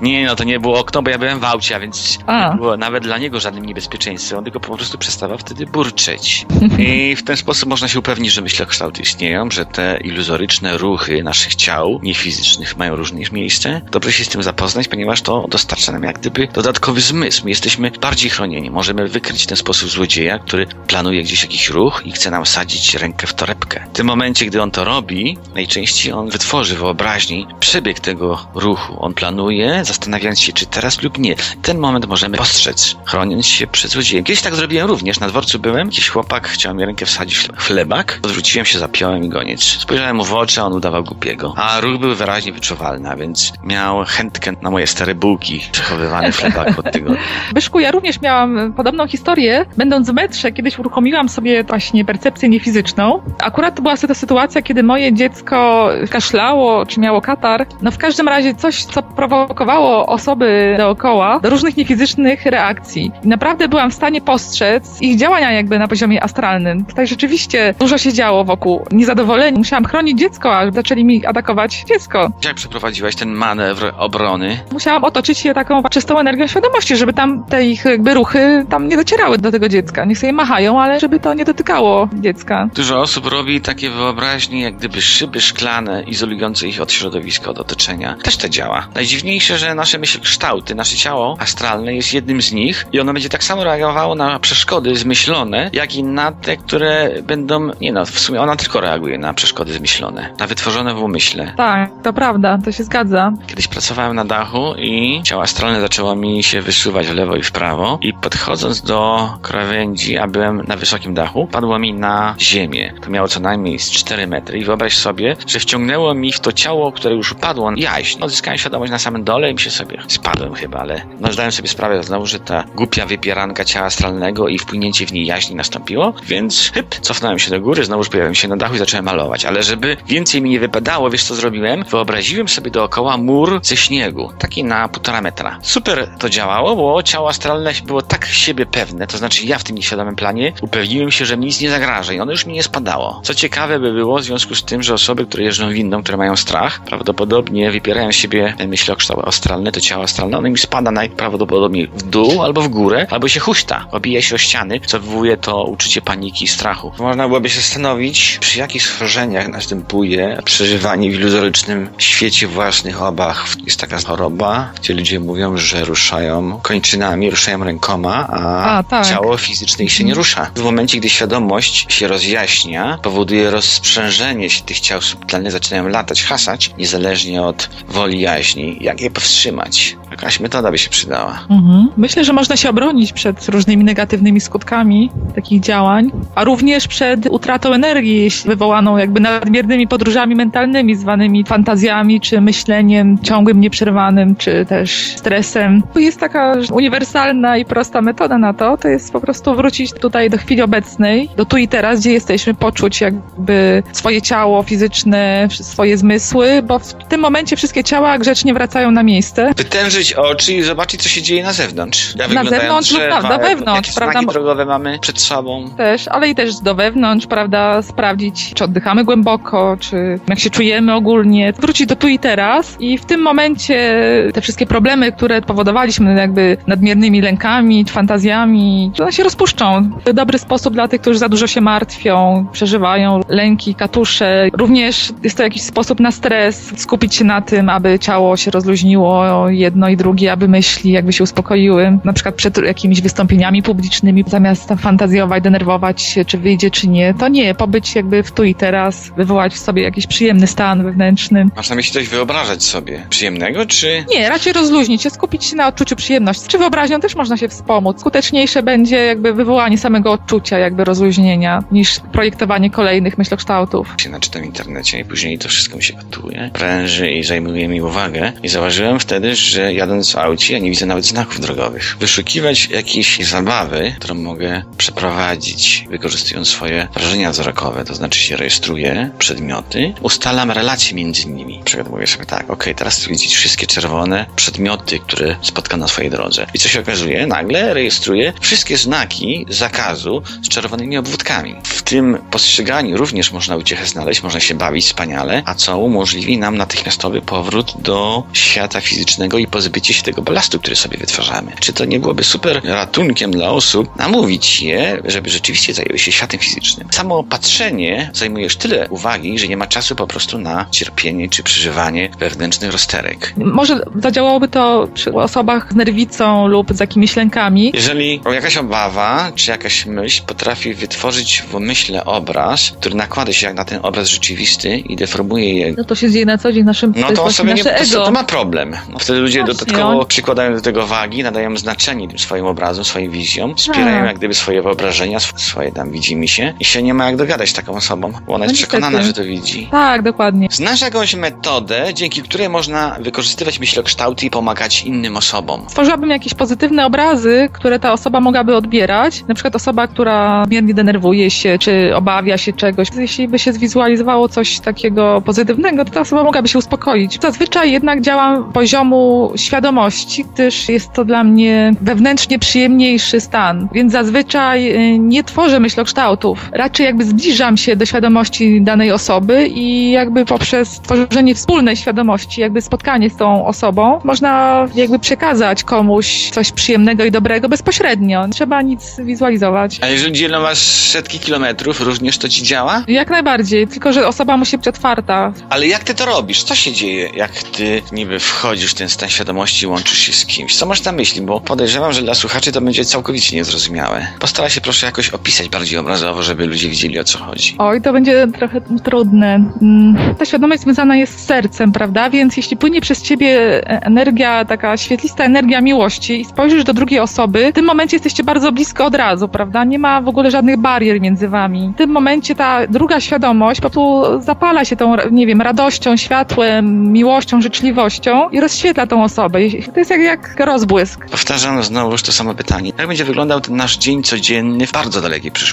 nie, 0.00 0.26
no 0.26 0.36
to 0.36 0.44
nie 0.44 0.60
było 0.60 0.78
okno, 0.78 1.02
bo 1.02 1.10
ja 1.10 1.18
byłem 1.18 1.40
w 1.40 1.44
aucie, 1.44 1.76
a 1.76 1.80
więc 1.80 2.18
A. 2.26 2.50
nie 2.50 2.56
było 2.56 2.76
nawet 2.76 3.02
dla 3.02 3.18
niego 3.18 3.40
żadnym 3.40 3.64
niebezpieczeństwem. 3.64 4.38
On 4.38 4.44
tylko 4.44 4.60
po 4.60 4.76
prostu 4.76 4.98
przestawał 4.98 5.38
wtedy 5.38 5.66
burczeć. 5.66 6.46
I 6.88 7.16
w 7.16 7.24
ten 7.24 7.36
sposób 7.36 7.68
można 7.68 7.88
się 7.88 7.98
upewnić, 7.98 8.32
że 8.32 8.42
myślokształty 8.42 9.02
istnieją, 9.02 9.50
że 9.50 9.66
te 9.66 9.98
iluzoryczne 10.04 10.78
ruchy 10.78 11.22
naszych 11.22 11.54
ciał 11.54 12.00
niefizycznych 12.02 12.76
mają 12.76 12.96
również 12.96 13.32
miejsce. 13.32 13.80
Dobrze 13.90 14.12
się 14.12 14.24
z 14.24 14.28
tym 14.28 14.42
zapoznać, 14.42 14.88
ponieważ 14.88 15.22
to 15.22 15.46
dostarcza 15.48 15.92
nam 15.92 16.02
jak 16.02 16.18
gdyby 16.18 16.48
dodatkowy 16.52 17.00
zmysł. 17.00 17.44
My 17.44 17.50
jesteśmy 17.50 17.90
bardziej 17.90 18.30
chronieni. 18.30 18.70
Możemy 18.70 19.08
wykryć 19.08 19.42
w 19.42 19.46
ten 19.46 19.56
sposób 19.56 19.90
złodzieja, 19.90 20.38
który 20.38 20.66
planuje 20.66 21.22
gdzieś 21.22 21.42
jakiś 21.42 21.68
ruch 21.68 22.02
i 22.04 22.12
chce 22.12 22.30
nam 22.30 22.45
sadzić 22.46 22.94
rękę 22.94 23.26
w 23.26 23.34
torebkę. 23.34 23.86
W 23.92 23.96
tym 23.96 24.06
momencie, 24.06 24.46
gdy 24.46 24.62
on 24.62 24.70
to 24.70 24.84
robi, 24.84 25.38
najczęściej 25.54 26.12
on 26.12 26.28
wytworzy 26.28 26.76
wyobraźni 26.76 27.46
przebieg 27.60 28.00
tego 28.00 28.46
ruchu. 28.54 28.96
On 29.04 29.14
planuje, 29.14 29.84
zastanawiając 29.84 30.40
się, 30.40 30.52
czy 30.52 30.66
teraz 30.66 31.02
lub 31.02 31.18
nie. 31.18 31.36
Ten 31.62 31.78
moment 31.78 32.06
możemy 32.06 32.38
postrzec, 32.38 32.96
chroniąc 33.04 33.46
się 33.46 33.66
przed 33.66 33.90
złodziejem. 33.90 34.24
Kiedyś 34.24 34.42
tak 34.42 34.54
zrobiłem 34.54 34.88
również. 34.88 35.20
Na 35.20 35.28
dworcu 35.28 35.58
byłem, 35.58 35.88
jakiś 35.88 36.08
chłopak 36.08 36.48
chciał 36.48 36.74
mi 36.74 36.84
rękę 36.84 37.06
wsadzić 37.06 37.38
w 37.38 37.58
chlebak. 37.58 38.18
Odwróciłem 38.22 38.66
się, 38.66 38.78
zapiąłem 38.78 39.24
i 39.24 39.28
goniec. 39.28 39.62
Spojrzałem 39.62 40.16
mu 40.16 40.24
w 40.24 40.34
oczy, 40.34 40.60
a 40.60 40.64
on 40.64 40.72
udawał 40.72 41.04
głupiego. 41.04 41.54
A 41.56 41.80
ruch 41.80 42.00
był 42.00 42.14
wyraźnie 42.14 42.52
wyczuwalny, 42.52 43.10
a 43.10 43.16
więc 43.16 43.52
miał 43.64 44.04
chętkę 44.04 44.52
na 44.62 44.70
moje 44.70 44.86
stare 44.86 45.14
bułki 45.14 45.60
przechowywane 45.72 46.32
w 46.32 46.36
chlebaku 46.36 46.80
od 46.80 46.92
tygodnia. 46.92 47.20
Byszku, 47.54 47.80
ja 47.80 47.90
również 47.90 48.20
miałam 48.20 48.72
podobną 48.72 49.08
historię. 49.08 49.66
Będąc 49.76 50.10
w 50.10 50.12
metrze, 50.12 50.52
kiedyś 50.52 50.78
uruchomiłam 50.78 51.28
sobie 51.28 51.64
właśnie 51.64 52.04
percepcję 52.04 52.35
niefizyczną. 52.42 53.22
Akurat 53.42 53.74
to 53.74 53.82
była 53.82 53.96
to 53.96 54.14
sytuacja, 54.14 54.62
kiedy 54.62 54.82
moje 54.82 55.12
dziecko 55.12 55.88
kaszlało, 56.10 56.86
czy 56.86 57.00
miało 57.00 57.20
katar. 57.20 57.66
No 57.82 57.90
w 57.90 57.98
każdym 57.98 58.28
razie 58.28 58.54
coś, 58.54 58.84
co 58.84 59.02
prowokowało 59.02 60.06
osoby 60.06 60.74
dookoła 60.78 61.40
do 61.40 61.50
różnych 61.50 61.76
niefizycznych 61.76 62.46
reakcji. 62.46 63.12
I 63.24 63.28
naprawdę 63.28 63.68
byłam 63.68 63.90
w 63.90 63.94
stanie 63.94 64.20
postrzec 64.20 65.02
ich 65.02 65.18
działania 65.18 65.52
jakby 65.52 65.78
na 65.78 65.88
poziomie 65.88 66.24
astralnym. 66.24 66.84
Tutaj 66.84 67.06
rzeczywiście 67.06 67.74
dużo 67.78 67.98
się 67.98 68.12
działo 68.12 68.44
wokół. 68.44 68.84
Niezadowoleni. 68.92 69.58
Musiałam 69.58 69.84
chronić 69.84 70.18
dziecko, 70.18 70.56
a 70.56 70.70
zaczęli 70.70 71.04
mi 71.04 71.26
atakować 71.26 71.84
dziecko. 71.88 72.30
Jak 72.44 72.54
przeprowadziłaś 72.54 73.16
ten 73.16 73.28
manewr 73.28 73.92
obrony? 73.98 74.58
Musiałam 74.72 75.04
otoczyć 75.04 75.44
je 75.44 75.54
taką 75.54 75.82
czystą 75.82 76.18
energią 76.18 76.46
świadomości, 76.46 76.96
żeby 76.96 77.12
tam 77.12 77.44
te 77.44 77.64
ich 77.64 77.84
jakby 77.84 78.14
ruchy 78.14 78.64
tam 78.68 78.88
nie 78.88 78.96
docierały 78.96 79.38
do 79.38 79.52
tego 79.52 79.68
dziecka. 79.68 80.04
Niech 80.04 80.18
sobie 80.18 80.32
machają, 80.32 80.80
ale 80.80 81.00
żeby 81.00 81.20
to 81.20 81.34
nie 81.34 81.44
dotykało 81.44 82.08
dziecka. 82.26 82.68
Dużo 82.74 83.00
osób 83.00 83.26
robi 83.26 83.60
takie 83.60 83.90
wyobraźnie, 83.90 84.62
jak 84.62 84.76
gdyby 84.76 85.02
szyby 85.02 85.40
szklane, 85.40 86.02
izolujące 86.02 86.68
ich 86.68 86.80
od 86.80 86.92
środowiska, 86.92 87.50
od 87.50 87.58
otoczenia. 87.58 88.16
Też 88.22 88.36
to 88.36 88.48
działa. 88.48 88.88
Najdziwniejsze, 88.94 89.58
że 89.58 89.74
nasze 89.74 89.98
myślkształty, 89.98 90.74
nasze 90.74 90.96
ciało 90.96 91.36
astralne 91.40 91.94
jest 91.94 92.14
jednym 92.14 92.42
z 92.42 92.52
nich 92.52 92.86
i 92.92 93.00
ono 93.00 93.12
będzie 93.12 93.28
tak 93.28 93.44
samo 93.44 93.64
reagowało 93.64 94.14
na 94.14 94.38
przeszkody 94.38 94.96
zmyślone, 94.96 95.70
jak 95.72 95.94
i 95.94 96.02
na 96.04 96.32
te, 96.32 96.56
które 96.56 97.22
będą, 97.22 97.70
nie 97.80 97.92
no, 97.92 98.06
w 98.06 98.18
sumie 98.18 98.40
ona 98.40 98.56
tylko 98.56 98.80
reaguje 98.80 99.18
na 99.18 99.34
przeszkody 99.34 99.72
zmyślone, 99.72 100.34
na 100.40 100.46
wytworzone 100.46 100.94
w 100.94 101.02
umyśle. 101.02 101.52
Tak, 101.56 101.90
to 102.02 102.12
prawda, 102.12 102.58
to 102.64 102.72
się 102.72 102.84
zgadza. 102.84 103.32
Kiedyś 103.46 103.68
pracowałem 103.68 104.16
na 104.16 104.24
dachu 104.24 104.74
i 104.78 105.20
ciało 105.24 105.42
astralne 105.42 105.80
zaczęło 105.80 106.16
mi 106.16 106.42
się 106.42 106.62
wysuwać 106.62 107.06
w 107.06 107.14
lewo 107.14 107.36
i 107.36 107.42
w 107.42 107.52
prawo 107.52 107.98
i 108.02 108.12
podchodząc 108.12 108.82
do 108.82 109.28
krawędzi, 109.42 110.18
a 110.18 110.26
byłem 110.26 110.62
na 110.68 110.76
wysokim 110.76 111.14
dachu, 111.14 111.46
padło 111.46 111.78
mi 111.78 111.94
na 111.94 112.15
ziemię. 112.40 112.94
To 113.02 113.10
miało 113.10 113.28
co 113.28 113.40
najmniej 113.40 113.78
z 113.78 113.90
4 113.90 114.26
metry 114.26 114.58
i 114.58 114.64
wyobraź 114.64 114.96
sobie, 114.96 115.36
że 115.46 115.60
wciągnęło 115.60 116.14
mi 116.14 116.32
w 116.32 116.40
to 116.40 116.52
ciało, 116.52 116.92
które 116.92 117.14
już 117.14 117.32
upadło, 117.32 117.72
jaźń. 117.76 118.22
Odzyskałem 118.22 118.58
świadomość 118.58 118.92
na 118.92 118.98
samym 118.98 119.24
dole 119.24 119.50
i 119.50 119.54
mi 119.54 119.60
się 119.60 119.70
sobie 119.70 119.98
spadłem 120.08 120.54
chyba, 120.54 120.78
ale 120.78 121.02
no 121.20 121.32
zdałem 121.32 121.52
sobie 121.52 121.68
sprawę 121.68 122.02
znowu, 122.02 122.26
że 122.26 122.40
ta 122.40 122.64
głupia 122.74 123.06
wypieranka 123.06 123.64
ciała 123.64 123.86
astralnego 123.86 124.48
i 124.48 124.58
wpłynięcie 124.58 125.06
w 125.06 125.12
niej 125.12 125.26
jaźni 125.26 125.56
nastąpiło, 125.56 126.14
więc 126.26 126.70
hyp, 126.74 126.94
cofnąłem 127.00 127.38
się 127.38 127.50
do 127.50 127.60
góry, 127.60 127.84
znowu 127.84 128.04
pojawiłem 128.04 128.34
się 128.34 128.48
na 128.48 128.56
dachu 128.56 128.74
i 128.74 128.78
zacząłem 128.78 129.04
malować. 129.04 129.44
Ale 129.44 129.62
żeby 129.62 129.96
więcej 130.06 130.42
mi 130.42 130.50
nie 130.50 130.60
wypadało, 130.60 131.10
wiesz 131.10 131.24
co 131.24 131.34
zrobiłem? 131.34 131.84
Wyobraziłem 131.84 132.48
sobie 132.48 132.70
dookoła 132.70 133.16
mur 133.16 133.60
ze 133.62 133.76
śniegu, 133.76 134.32
taki 134.38 134.64
na 134.64 134.88
półtora 134.88 135.20
metra. 135.20 135.58
Super 135.62 136.10
to 136.18 136.28
działało, 136.28 136.76
bo 136.76 137.02
ciało 137.02 137.28
astralne 137.28 137.72
było 137.84 138.02
tak 138.02 138.26
siebie 138.26 138.66
pewne, 138.66 139.06
to 139.06 139.18
znaczy 139.18 139.46
ja 139.46 139.58
w 139.58 139.64
tym 139.64 139.76
nieświadomym 139.76 140.16
planie 140.16 140.52
upewniłem 140.62 141.10
się, 141.10 141.26
że 141.26 141.36
mi 141.36 141.46
nic 141.46 141.60
nie 141.60 141.70
zagraża 141.70 142.05
i 142.14 142.20
ono 142.20 142.32
już 142.32 142.46
mi 142.46 142.52
nie 142.52 142.62
spadało. 142.62 143.20
Co 143.24 143.34
ciekawe 143.34 143.80
by 143.80 143.92
było 143.92 144.18
w 144.18 144.22
związku 144.22 144.54
z 144.54 144.64
tym, 144.64 144.82
że 144.82 144.94
osoby, 144.94 145.26
które 145.26 145.44
jeżdżą 145.44 145.70
windą, 145.70 146.02
które 146.02 146.18
mają 146.18 146.36
strach, 146.36 146.80
prawdopodobnie 146.84 147.70
wypierają 147.70 148.12
siebie 148.12 148.54
ten 148.58 148.70
myślokształt 148.70 149.28
astralny, 149.28 149.72
to 149.72 149.80
ciało 149.80 150.04
astralne, 150.04 150.38
ono 150.38 150.50
mi 150.50 150.58
spada 150.58 150.90
najprawdopodobniej 150.90 151.86
w 151.86 152.02
dół 152.02 152.42
albo 152.42 152.62
w 152.62 152.68
górę, 152.68 153.06
albo 153.10 153.28
się 153.28 153.40
huśta, 153.40 153.86
obija 153.90 154.22
się 154.22 154.34
o 154.34 154.38
ściany, 154.38 154.80
co 154.86 155.00
wywołuje 155.00 155.36
to 155.36 155.64
uczucie 155.64 156.02
paniki 156.02 156.44
i 156.44 156.48
strachu. 156.48 156.92
Można 156.98 157.28
byłoby 157.28 157.50
się 157.50 157.60
zastanowić, 157.60 158.38
przy 158.40 158.58
jakich 158.58 158.82
schorzeniach 158.82 159.48
następuje 159.48 160.38
przeżywanie 160.44 161.10
w 161.10 161.14
iluzorycznym 161.14 161.88
świecie 161.98 162.46
własnych 162.46 163.02
obaw. 163.02 163.54
Jest 163.66 163.80
taka 163.80 163.98
choroba, 163.98 164.70
gdzie 164.80 164.94
ludzie 164.94 165.20
mówią, 165.20 165.56
że 165.56 165.84
ruszają 165.84 166.60
kończynami, 166.62 167.30
ruszają 167.30 167.64
rękoma, 167.64 168.26
a, 168.28 168.78
A, 168.78 168.82
tak. 168.82 169.06
ciało 169.06 169.36
fizyczne 169.36 169.84
ich 169.84 169.92
się 169.92 170.04
nie 170.04 170.14
rusza. 170.14 170.50
W 170.54 170.62
momencie, 170.62 170.98
gdy 170.98 171.08
świadomość 171.08 171.86
się 171.96 172.08
rozjaśnia, 172.08 172.98
powoduje 173.02 173.50
rozsprzężenie 173.50 174.50
się 174.50 174.62
tych 174.62 174.80
ciał 174.80 175.02
subtelnych, 175.02 175.52
zaczynają 175.52 175.88
latać, 175.88 176.22
hasać, 176.22 176.70
niezależnie 176.78 177.42
od 177.42 177.70
woli 177.88 178.20
jaźni. 178.20 178.78
Jak 178.80 179.00
je 179.00 179.10
powstrzymać? 179.10 179.96
Jakaś 180.10 180.40
metoda 180.40 180.70
by 180.70 180.78
się 180.78 180.90
przydała. 180.90 181.46
Mhm. 181.50 181.88
Myślę, 181.96 182.24
że 182.24 182.32
można 182.32 182.56
się 182.56 182.70
obronić 182.70 183.12
przed 183.12 183.48
różnymi 183.48 183.84
negatywnymi 183.84 184.40
skutkami 184.40 185.10
takich 185.34 185.60
działań, 185.60 186.10
a 186.36 186.44
również 186.44 186.88
przed 186.88 187.26
utratą 187.30 187.72
energii 187.72 188.30
wywołaną 188.44 188.96
jakby 188.98 189.20
nadmiernymi 189.20 189.88
podróżami 189.88 190.34
mentalnymi, 190.34 190.96
zwanymi 190.96 191.44
fantazjami, 191.44 192.20
czy 192.20 192.40
myśleniem 192.40 193.18
ciągłym, 193.22 193.60
nieprzerwanym, 193.60 194.36
czy 194.36 194.66
też 194.68 195.12
stresem. 195.16 195.82
Jest 195.96 196.20
taka 196.20 196.54
uniwersalna 196.72 197.56
i 197.56 197.64
prosta 197.64 198.00
metoda 198.02 198.38
na 198.38 198.54
to, 198.54 198.76
to 198.76 198.88
jest 198.88 199.12
po 199.12 199.20
prostu 199.20 199.54
wrócić 199.54 199.92
tutaj 199.92 200.30
do 200.30 200.38
chwili 200.38 200.62
obecnej, 200.62 201.28
do 201.36 201.44
tu 201.44 201.56
i 201.56 201.68
teraz, 201.68 202.00
gdzie 202.00 202.12
jesteśmy, 202.12 202.54
poczuć 202.54 203.00
jakby 203.00 203.82
swoje 203.92 204.22
ciało 204.22 204.62
fizyczne, 204.62 205.48
swoje 205.50 205.98
zmysły, 205.98 206.62
bo 206.62 206.78
w 206.78 206.94
tym 206.94 207.20
momencie 207.20 207.56
wszystkie 207.56 207.84
ciała 207.84 208.18
grzecznie 208.18 208.54
wracają 208.54 208.90
na 208.90 209.02
miejsce. 209.02 209.52
Wytężyć 209.56 210.12
oczy 210.12 210.52
i 210.54 210.62
zobaczyć, 210.62 211.02
co 211.02 211.08
się 211.08 211.22
dzieje 211.22 211.42
na 211.44 211.52
zewnątrz. 211.52 212.14
Jak 212.16 212.32
Na 212.32 212.44
zewnątrz 212.44 212.90
lub 212.90 213.00
drzewa, 213.00 213.22
na- 213.22 213.28
na 213.28 213.38
wewnątrz, 213.38 213.94
prawda? 213.94 214.20
drogowe 214.22 214.64
mamy 214.66 214.98
przed 214.98 215.20
sobą. 215.20 215.70
Też, 215.76 216.08
ale 216.08 216.25
i 216.26 216.34
też 216.34 216.56
do 216.56 216.74
wewnątrz, 216.74 217.26
prawda, 217.26 217.82
sprawdzić, 217.82 218.52
czy 218.54 218.64
oddychamy 218.64 219.04
głęboko, 219.04 219.76
czy 219.80 220.18
jak 220.28 220.38
się 220.38 220.50
czujemy 220.50 220.94
ogólnie, 220.94 221.52
wrócić 221.52 221.86
do 221.86 221.96
tu 221.96 222.08
i 222.08 222.18
teraz 222.18 222.76
i 222.80 222.98
w 222.98 223.04
tym 223.04 223.22
momencie 223.22 224.02
te 224.34 224.40
wszystkie 224.40 224.66
problemy, 224.66 225.12
które 225.12 225.42
powodowaliśmy 225.42 226.14
jakby 226.14 226.56
nadmiernymi 226.66 227.20
lękami, 227.20 227.84
fantazjami, 227.84 228.92
one 229.00 229.12
się 229.12 229.22
rozpuszczą. 229.22 229.90
To 230.04 230.12
dobry 230.12 230.38
sposób 230.38 230.74
dla 230.74 230.88
tych, 230.88 231.00
którzy 231.00 231.18
za 231.18 231.28
dużo 231.28 231.46
się 231.46 231.60
martwią, 231.60 232.46
przeżywają 232.52 233.20
lęki, 233.28 233.74
katusze. 233.74 234.48
Również 234.52 235.12
jest 235.22 235.36
to 235.36 235.42
jakiś 235.42 235.62
sposób 235.62 236.00
na 236.00 236.12
stres, 236.12 236.72
skupić 236.80 237.14
się 237.14 237.24
na 237.24 237.40
tym, 237.40 237.68
aby 237.68 237.98
ciało 237.98 238.36
się 238.36 238.50
rozluźniło, 238.50 239.48
jedno 239.48 239.88
i 239.88 239.96
drugie, 239.96 240.32
aby 240.32 240.48
myśli 240.48 240.92
jakby 240.92 241.12
się 241.12 241.24
uspokoiły, 241.24 241.98
na 242.04 242.12
przykład 242.12 242.34
przed 242.34 242.58
jakimiś 242.58 243.00
wystąpieniami 243.00 243.62
publicznymi, 243.62 244.24
zamiast 244.26 244.68
fantazjować, 244.78 245.42
denerwować 245.42 246.15
się, 246.16 246.24
czy 246.24 246.38
wyjdzie, 246.38 246.70
czy 246.70 246.88
nie, 246.88 247.14
to 247.14 247.28
nie, 247.28 247.54
pobyć 247.54 247.94
jakby 247.94 248.22
w 248.22 248.32
tu 248.32 248.44
i 248.44 248.54
teraz, 248.54 249.10
wywołać 249.16 249.54
w 249.54 249.58
sobie 249.58 249.82
jakiś 249.82 250.06
przyjemny 250.06 250.46
stan 250.46 250.84
wewnętrzny. 250.84 251.46
Masz 251.56 251.70
na 251.70 251.76
myśli 251.76 251.92
coś 251.92 252.08
wyobrażać 252.08 252.64
sobie 252.64 253.06
przyjemnego, 253.10 253.66
czy 253.66 254.04
Nie, 254.10 254.28
raczej 254.28 254.52
rozluźnić 254.52 255.02
się, 255.02 255.10
skupić 255.10 255.44
się 255.44 255.56
na 255.56 255.66
odczuciu 255.66 255.96
przyjemności. 255.96 256.48
Czy 256.48 256.58
wyobraźnią 256.58 257.00
też 257.00 257.14
można 257.14 257.36
się 257.36 257.48
wspomóc. 257.48 258.00
Skuteczniejsze 258.00 258.62
będzie 258.62 258.96
jakby 258.96 259.34
wywołanie 259.34 259.78
samego 259.78 260.12
odczucia, 260.12 260.58
jakby 260.58 260.84
rozluźnienia, 260.84 261.64
niż 261.72 262.00
projektowanie 262.12 262.70
kolejnych 262.70 263.18
myślokształtów. 263.18 263.94
się 264.00 264.10
naczytam 264.10 264.42
w 264.42 264.44
internecie 264.44 265.00
i 265.00 265.04
później 265.04 265.38
to 265.38 265.48
wszystko 265.48 265.76
mi 265.76 265.82
się 265.82 265.94
gotuje, 265.94 266.50
pręży 266.52 267.10
i 267.10 267.24
zajmuje 267.24 267.68
mi 267.68 267.82
uwagę 267.82 268.32
i 268.42 268.48
zauważyłem 268.48 269.00
wtedy, 269.00 269.36
że 269.36 269.74
jadąc 269.74 270.12
w 270.12 270.16
aucie 270.16 270.54
ja 270.54 270.58
nie 270.58 270.70
widzę 270.70 270.86
nawet 270.86 271.04
znaków 271.06 271.40
drogowych. 271.40 271.96
Wyszukiwać 272.00 272.68
jakiejś 272.70 273.18
zabawy, 273.26 273.94
którą 273.98 274.14
mogę 274.14 274.62
przeprowadzić, 274.78 275.84
wykorzystując 276.06 276.48
swoje 276.48 276.88
wrażenia 276.94 277.30
wzrokowe, 277.30 277.84
to 277.84 277.94
znaczy 277.94 278.20
się 278.20 278.36
rejestruję 278.36 279.10
przedmioty, 279.18 279.94
ustalam 280.02 280.50
relacje 280.50 280.94
między 280.96 281.28
nimi. 281.28 281.62
Przykład 281.64 281.90
mówię 281.90 282.06
sobie 282.06 282.26
tak, 282.26 282.50
okej, 282.50 282.74
teraz 282.74 282.96
chcę 282.96 283.10
widzieć 283.10 283.34
wszystkie 283.34 283.66
czerwone 283.66 284.26
przedmioty, 284.36 284.98
które 284.98 285.36
spotkam 285.42 285.80
na 285.80 285.88
swojej 285.88 286.10
drodze. 286.10 286.46
I 286.54 286.58
co 286.58 286.68
się 286.68 286.80
okazuje? 286.80 287.26
Nagle 287.26 287.74
rejestruję 287.74 288.32
wszystkie 288.40 288.76
znaki 288.76 289.46
zakazu 289.48 290.22
z 290.42 290.48
czerwonymi 290.48 290.96
obwódkami. 290.96 291.54
W 291.64 291.82
tym 291.82 292.18
postrzeganiu 292.30 292.96
również 292.96 293.32
można 293.32 293.56
uciechę 293.56 293.86
znaleźć, 293.86 294.22
można 294.22 294.40
się 294.40 294.54
bawić 294.54 294.84
wspaniale, 294.84 295.42
a 295.46 295.54
co 295.54 295.78
umożliwi 295.78 296.38
nam 296.38 296.56
natychmiastowy 296.56 297.22
powrót 297.22 297.74
do 297.78 298.24
świata 298.32 298.80
fizycznego 298.80 299.38
i 299.38 299.46
pozbycie 299.46 299.94
się 299.94 300.02
tego 300.02 300.22
balastu, 300.22 300.58
który 300.58 300.76
sobie 300.76 300.98
wytwarzamy. 300.98 301.52
Czy 301.60 301.72
to 301.72 301.84
nie 301.84 302.00
byłoby 302.00 302.24
super 302.24 302.60
ratunkiem 302.64 303.30
dla 303.30 303.50
osób 303.50 303.96
namówić 303.96 304.62
je, 304.62 305.02
żeby 305.04 305.30
rzeczywiście 305.30 305.74
zajęły 305.74 305.95
się 305.98 306.12
światem 306.12 306.40
fizycznym? 306.40 306.88
Samo 306.90 307.24
patrzenie 307.24 308.10
zajmuje 308.14 308.44
już 308.44 308.56
tyle 308.56 308.88
uwagi, 308.88 309.38
że 309.38 309.48
nie 309.48 309.56
ma 309.56 309.66
czasu 309.66 309.96
po 309.96 310.06
prostu 310.06 310.38
na 310.38 310.66
cierpienie 310.70 311.28
czy 311.28 311.42
przeżywanie 311.42 312.10
wewnętrznych 312.18 312.72
rozterek. 312.72 313.34
Może 313.36 313.80
zadziałałoby 314.02 314.48
to 314.48 314.88
przy 314.94 315.12
osobach 315.12 315.72
z 315.72 315.74
nerwicą 315.74 316.46
lub 316.48 316.72
z 316.72 316.80
jakimiś 316.80 317.16
lękami. 317.16 317.70
Jeżeli 317.74 318.20
jakaś 318.34 318.56
obawa 318.56 319.32
czy 319.34 319.50
jakaś 319.50 319.86
myśl 319.86 320.22
potrafi 320.26 320.74
wytworzyć 320.74 321.42
w 321.50 321.54
umyśle 321.54 322.04
obraz, 322.04 322.72
który 322.80 322.94
nakłada 322.94 323.32
się 323.32 323.46
jak 323.46 323.56
na 323.56 323.64
ten 323.64 323.78
obraz 323.82 324.08
rzeczywisty 324.08 324.78
i 324.78 324.96
deformuje 324.96 325.54
je 325.58 325.74
No 325.78 325.84
to 325.84 325.94
się 325.94 326.10
dzieje 326.10 326.26
na 326.26 326.38
co 326.38 326.52
dzień 326.52 326.64
naszym 326.64 326.92
No 326.96 327.12
to 327.12 327.32
sobie 327.32 327.54
nie, 327.54 327.64
to, 327.64 328.04
to 328.04 328.10
ma 328.10 328.24
problem. 328.24 328.76
No, 328.92 328.98
wtedy 328.98 329.18
ludzie 329.20 329.44
Właśnie, 329.44 329.54
dodatkowo 329.54 330.00
on- 330.00 330.06
przykładają 330.06 330.54
do 330.54 330.60
tego 330.60 330.86
wagi, 330.86 331.22
nadają 331.22 331.56
znaczenie 331.56 332.08
tym 332.08 332.18
swoim 332.18 332.46
obrazom, 332.46 332.84
swoim 332.84 333.10
wizjom, 333.10 333.54
wspierają 333.56 333.98
Tak. 333.98 334.06
jak 334.06 334.16
gdyby 334.18 334.34
swoje 334.34 334.62
wyobrażenia, 334.62 335.16
sw- 335.18 335.40
swoje 335.40 335.72
tam 335.72 335.85
widzimy 335.90 336.28
się 336.28 336.54
i 336.60 336.64
się 336.64 336.82
nie 336.82 336.94
ma 336.94 337.06
jak 337.06 337.16
dogadać 337.16 337.50
z 337.50 337.52
taką 337.52 337.72
osobą, 337.72 338.12
bo 338.26 338.34
ona 338.34 338.44
No 338.44 338.50
jest 338.50 338.54
przekonana, 338.54 339.02
że 339.02 339.12
to 339.12 339.24
widzi. 339.24 339.68
Tak, 339.70 340.02
dokładnie. 340.02 340.48
Znasz 340.50 340.80
jakąś 340.80 341.14
metodę, 341.14 341.86
dzięki 341.94 342.22
której 342.22 342.48
można 342.48 342.96
wykorzystywać 343.00 343.60
myślokształty 343.60 344.26
i 344.26 344.30
pomagać 344.30 344.82
innym 344.84 345.16
osobom? 345.16 345.60
Stworzyłabym 345.68 346.10
jakieś 346.10 346.34
pozytywne 346.34 346.86
obrazy, 346.86 347.48
które 347.52 347.78
ta 347.78 347.92
osoba 347.92 348.20
mogłaby 348.20 348.56
odbierać. 348.56 349.24
Na 349.28 349.34
przykład 349.34 349.56
osoba, 349.56 349.86
która 349.86 350.44
miernie 350.50 350.74
denerwuje 350.74 351.30
się, 351.30 351.58
czy 351.58 351.96
obawia 351.96 352.38
się 352.38 352.52
czegoś. 352.52 352.88
Jeśli 352.96 353.28
by 353.28 353.38
się 353.38 353.52
zwizualizowało 353.52 354.28
coś 354.28 354.60
takiego 354.60 355.22
pozytywnego, 355.24 355.84
to 355.84 355.90
ta 355.90 356.00
osoba 356.00 356.24
mogłaby 356.24 356.48
się 356.48 356.58
uspokoić. 356.58 357.18
Zazwyczaj 357.22 357.72
jednak 357.72 358.00
działam 358.00 358.52
poziomu 358.52 359.32
świadomości, 359.36 360.24
gdyż 360.34 360.68
jest 360.68 360.92
to 360.92 361.04
dla 361.04 361.24
mnie 361.24 361.72
wewnętrznie 361.80 362.38
przyjemniejszy 362.38 363.20
stan. 363.20 363.68
Więc 363.72 363.92
zazwyczaj 363.92 364.70
y, 364.94 364.98
nie 364.98 365.24
tworzę 365.24 365.60
myślokształtów. 365.66 366.48
Raczej 366.52 366.86
jakby 366.86 367.04
zbliżam 367.04 367.56
się 367.56 367.76
do 367.76 367.86
świadomości 367.86 368.62
danej 368.62 368.92
osoby 368.92 369.48
i 369.48 369.90
jakby 369.90 370.24
poprzez 370.24 370.80
tworzenie 370.80 371.34
wspólnej 371.34 371.76
świadomości, 371.76 372.40
jakby 372.40 372.62
spotkanie 372.62 373.10
z 373.10 373.16
tą 373.16 373.46
osobą, 373.46 374.00
można 374.04 374.66
jakby 374.74 374.98
przekazać 374.98 375.64
komuś 375.64 376.30
coś 376.30 376.52
przyjemnego 376.52 377.04
i 377.04 377.10
dobrego 377.10 377.48
bezpośrednio. 377.48 378.26
Nie 378.26 378.32
Trzeba 378.32 378.62
nic 378.62 378.96
wizualizować. 378.98 379.78
A 379.80 379.86
jeżeli 379.86 380.12
dzielą 380.12 380.40
was 380.40 380.58
setki 380.92 381.18
kilometrów, 381.18 381.80
również 381.80 382.18
to 382.18 382.28
ci 382.28 382.42
działa? 382.42 382.84
Jak 382.88 383.10
najbardziej, 383.10 383.68
tylko 383.68 383.92
że 383.92 384.06
osoba 384.08 384.36
musi 384.36 384.58
być 384.58 384.68
otwarta. 384.68 385.32
Ale 385.50 385.66
jak 385.66 385.84
ty 385.84 385.94
to 385.94 386.04
robisz? 386.06 386.42
Co 386.42 386.54
się 386.54 386.72
dzieje, 386.72 387.10
jak 387.14 387.32
ty 387.32 387.82
niby 387.92 388.18
wchodzisz 388.18 388.70
w 388.70 388.74
ten 388.74 388.88
stan 388.88 389.08
świadomości 389.08 389.64
i 389.64 389.66
łączysz 389.66 389.98
się 389.98 390.12
z 390.12 390.26
kimś? 390.26 390.56
Co 390.56 390.66
masz 390.66 390.84
na 390.84 390.92
myśli? 390.92 391.22
Bo 391.22 391.40
podejrzewam, 391.40 391.92
że 391.92 392.02
dla 392.02 392.14
słuchaczy 392.14 392.52
to 392.52 392.60
będzie 392.60 392.84
całkowicie 392.84 393.36
niezrozumiałe. 393.36 394.06
Postaraj 394.18 394.50
się 394.50 394.60
proszę 394.60 394.86
jakoś 394.86 395.08
opisać 395.08 395.48
bardziej 395.58 395.78
obrazowo, 395.78 396.22
żeby 396.22 396.46
ludzie 396.46 396.68
widzieli 396.68 396.98
o 396.98 397.04
co 397.04 397.18
chodzi. 397.18 397.54
Oj, 397.58 397.82
to 397.82 397.92
będzie 397.92 398.26
trochę 398.38 398.60
trudne. 398.84 399.34
Mm, 399.62 399.96
Ta 400.18 400.24
świadomość 400.24 400.62
związana 400.62 400.96
jest 400.96 401.20
z 401.20 401.24
sercem, 401.26 401.72
prawda? 401.72 402.10
Więc 402.10 402.36
jeśli 402.36 402.56
płynie 402.56 402.80
przez 402.80 403.02
ciebie 403.02 403.60
energia, 403.86 404.44
taka 404.44 404.76
świetlista 404.76 405.24
energia 405.24 405.60
miłości 405.60 406.20
i 406.20 406.24
spojrzysz 406.24 406.64
do 406.64 406.72
drugiej 406.74 407.00
osoby, 407.00 407.50
w 407.50 407.54
tym 407.54 407.64
momencie 407.64 407.96
jesteście 407.96 408.24
bardzo 408.24 408.52
blisko 408.52 408.84
od 408.84 408.94
razu, 408.94 409.28
prawda? 409.28 409.64
Nie 409.64 409.78
ma 409.78 410.00
w 410.00 410.08
ogóle 410.08 410.30
żadnych 410.30 410.56
barier 410.56 411.00
między 411.00 411.28
wami. 411.28 411.72
W 411.74 411.78
tym 411.78 411.90
momencie 411.90 412.34
ta 412.34 412.66
druga 412.66 413.00
świadomość 413.00 413.60
po 413.60 413.70
prostu 413.70 414.04
zapala 414.22 414.64
się 414.64 414.76
tą, 414.76 414.96
nie 415.10 415.26
wiem, 415.26 415.40
radością, 415.40 415.96
światłem, 415.96 416.92
miłością, 416.92 417.40
życzliwością 417.40 418.28
i 418.30 418.40
rozświetla 418.40 418.86
tą 418.86 419.04
osobę. 419.04 419.38
To 419.74 419.78
jest 419.80 419.90
jak, 419.90 420.00
jak 420.00 420.40
rozbłysk. 420.40 421.06
Powtarzam 421.10 421.62
znowu 421.62 421.92
już 421.92 422.02
to 422.02 422.12
samo 422.12 422.34
pytanie. 422.34 422.72
Jak 422.78 422.86
będzie 422.88 423.04
wyglądał 423.04 423.40
ten 423.40 423.56
nasz 423.56 423.78
dzień 423.78 424.02
codzienny 424.02 424.66
w 424.66 424.72
bardzo 424.72 425.00
dalekiej 425.00 425.30
przyszłości? 425.30 425.45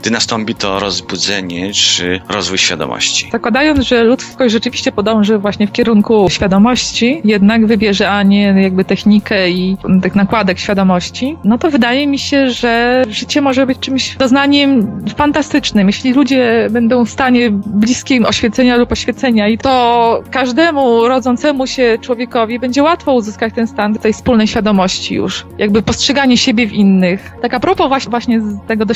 Gdy 0.00 0.10
nastąpi 0.10 0.54
to 0.54 0.78
rozbudzenie 0.78 1.72
czy 1.72 2.20
rozwój 2.28 2.58
świadomości? 2.58 3.28
Zakładając, 3.32 3.80
że 3.80 4.04
ludzkość 4.04 4.52
rzeczywiście 4.52 4.92
podąży 4.92 5.38
właśnie 5.38 5.66
w 5.66 5.72
kierunku 5.72 6.26
świadomości, 6.30 7.20
jednak 7.24 7.66
wybierze, 7.66 8.10
a 8.10 8.22
nie 8.22 8.42
jakby 8.42 8.84
technikę 8.84 9.50
i 9.50 9.76
tych 10.02 10.14
nakładek 10.14 10.58
świadomości, 10.58 11.36
no 11.44 11.58
to 11.58 11.70
wydaje 11.70 12.06
mi 12.06 12.18
się, 12.18 12.50
że 12.50 13.04
życie 13.08 13.40
może 13.40 13.66
być 13.66 13.78
czymś 13.78 14.16
doznaniem 14.16 15.02
fantastycznym. 15.16 15.86
Jeśli 15.86 16.12
ludzie 16.12 16.68
będą 16.70 17.04
w 17.04 17.10
stanie 17.10 17.50
bliskim 17.50 18.26
oświecenia 18.26 18.76
lub 18.76 18.92
oświecenia 18.92 19.48
i 19.48 19.58
to 19.58 20.22
każdemu 20.30 21.08
rodzącemu 21.08 21.66
się 21.66 21.98
człowiekowi 22.00 22.58
będzie 22.58 22.82
łatwo 22.82 23.14
uzyskać 23.14 23.54
ten 23.54 23.66
stan 23.66 23.94
tej 23.94 24.12
wspólnej 24.12 24.46
świadomości 24.46 25.14
już. 25.14 25.46
Jakby 25.58 25.82
postrzeganie 25.82 26.36
siebie 26.36 26.66
w 26.66 26.72
innych. 26.72 27.32
Tak 27.42 27.54
a 27.54 27.60
propos 27.60 27.88
właśnie, 27.88 28.10
właśnie 28.10 28.40
tego 28.66 28.86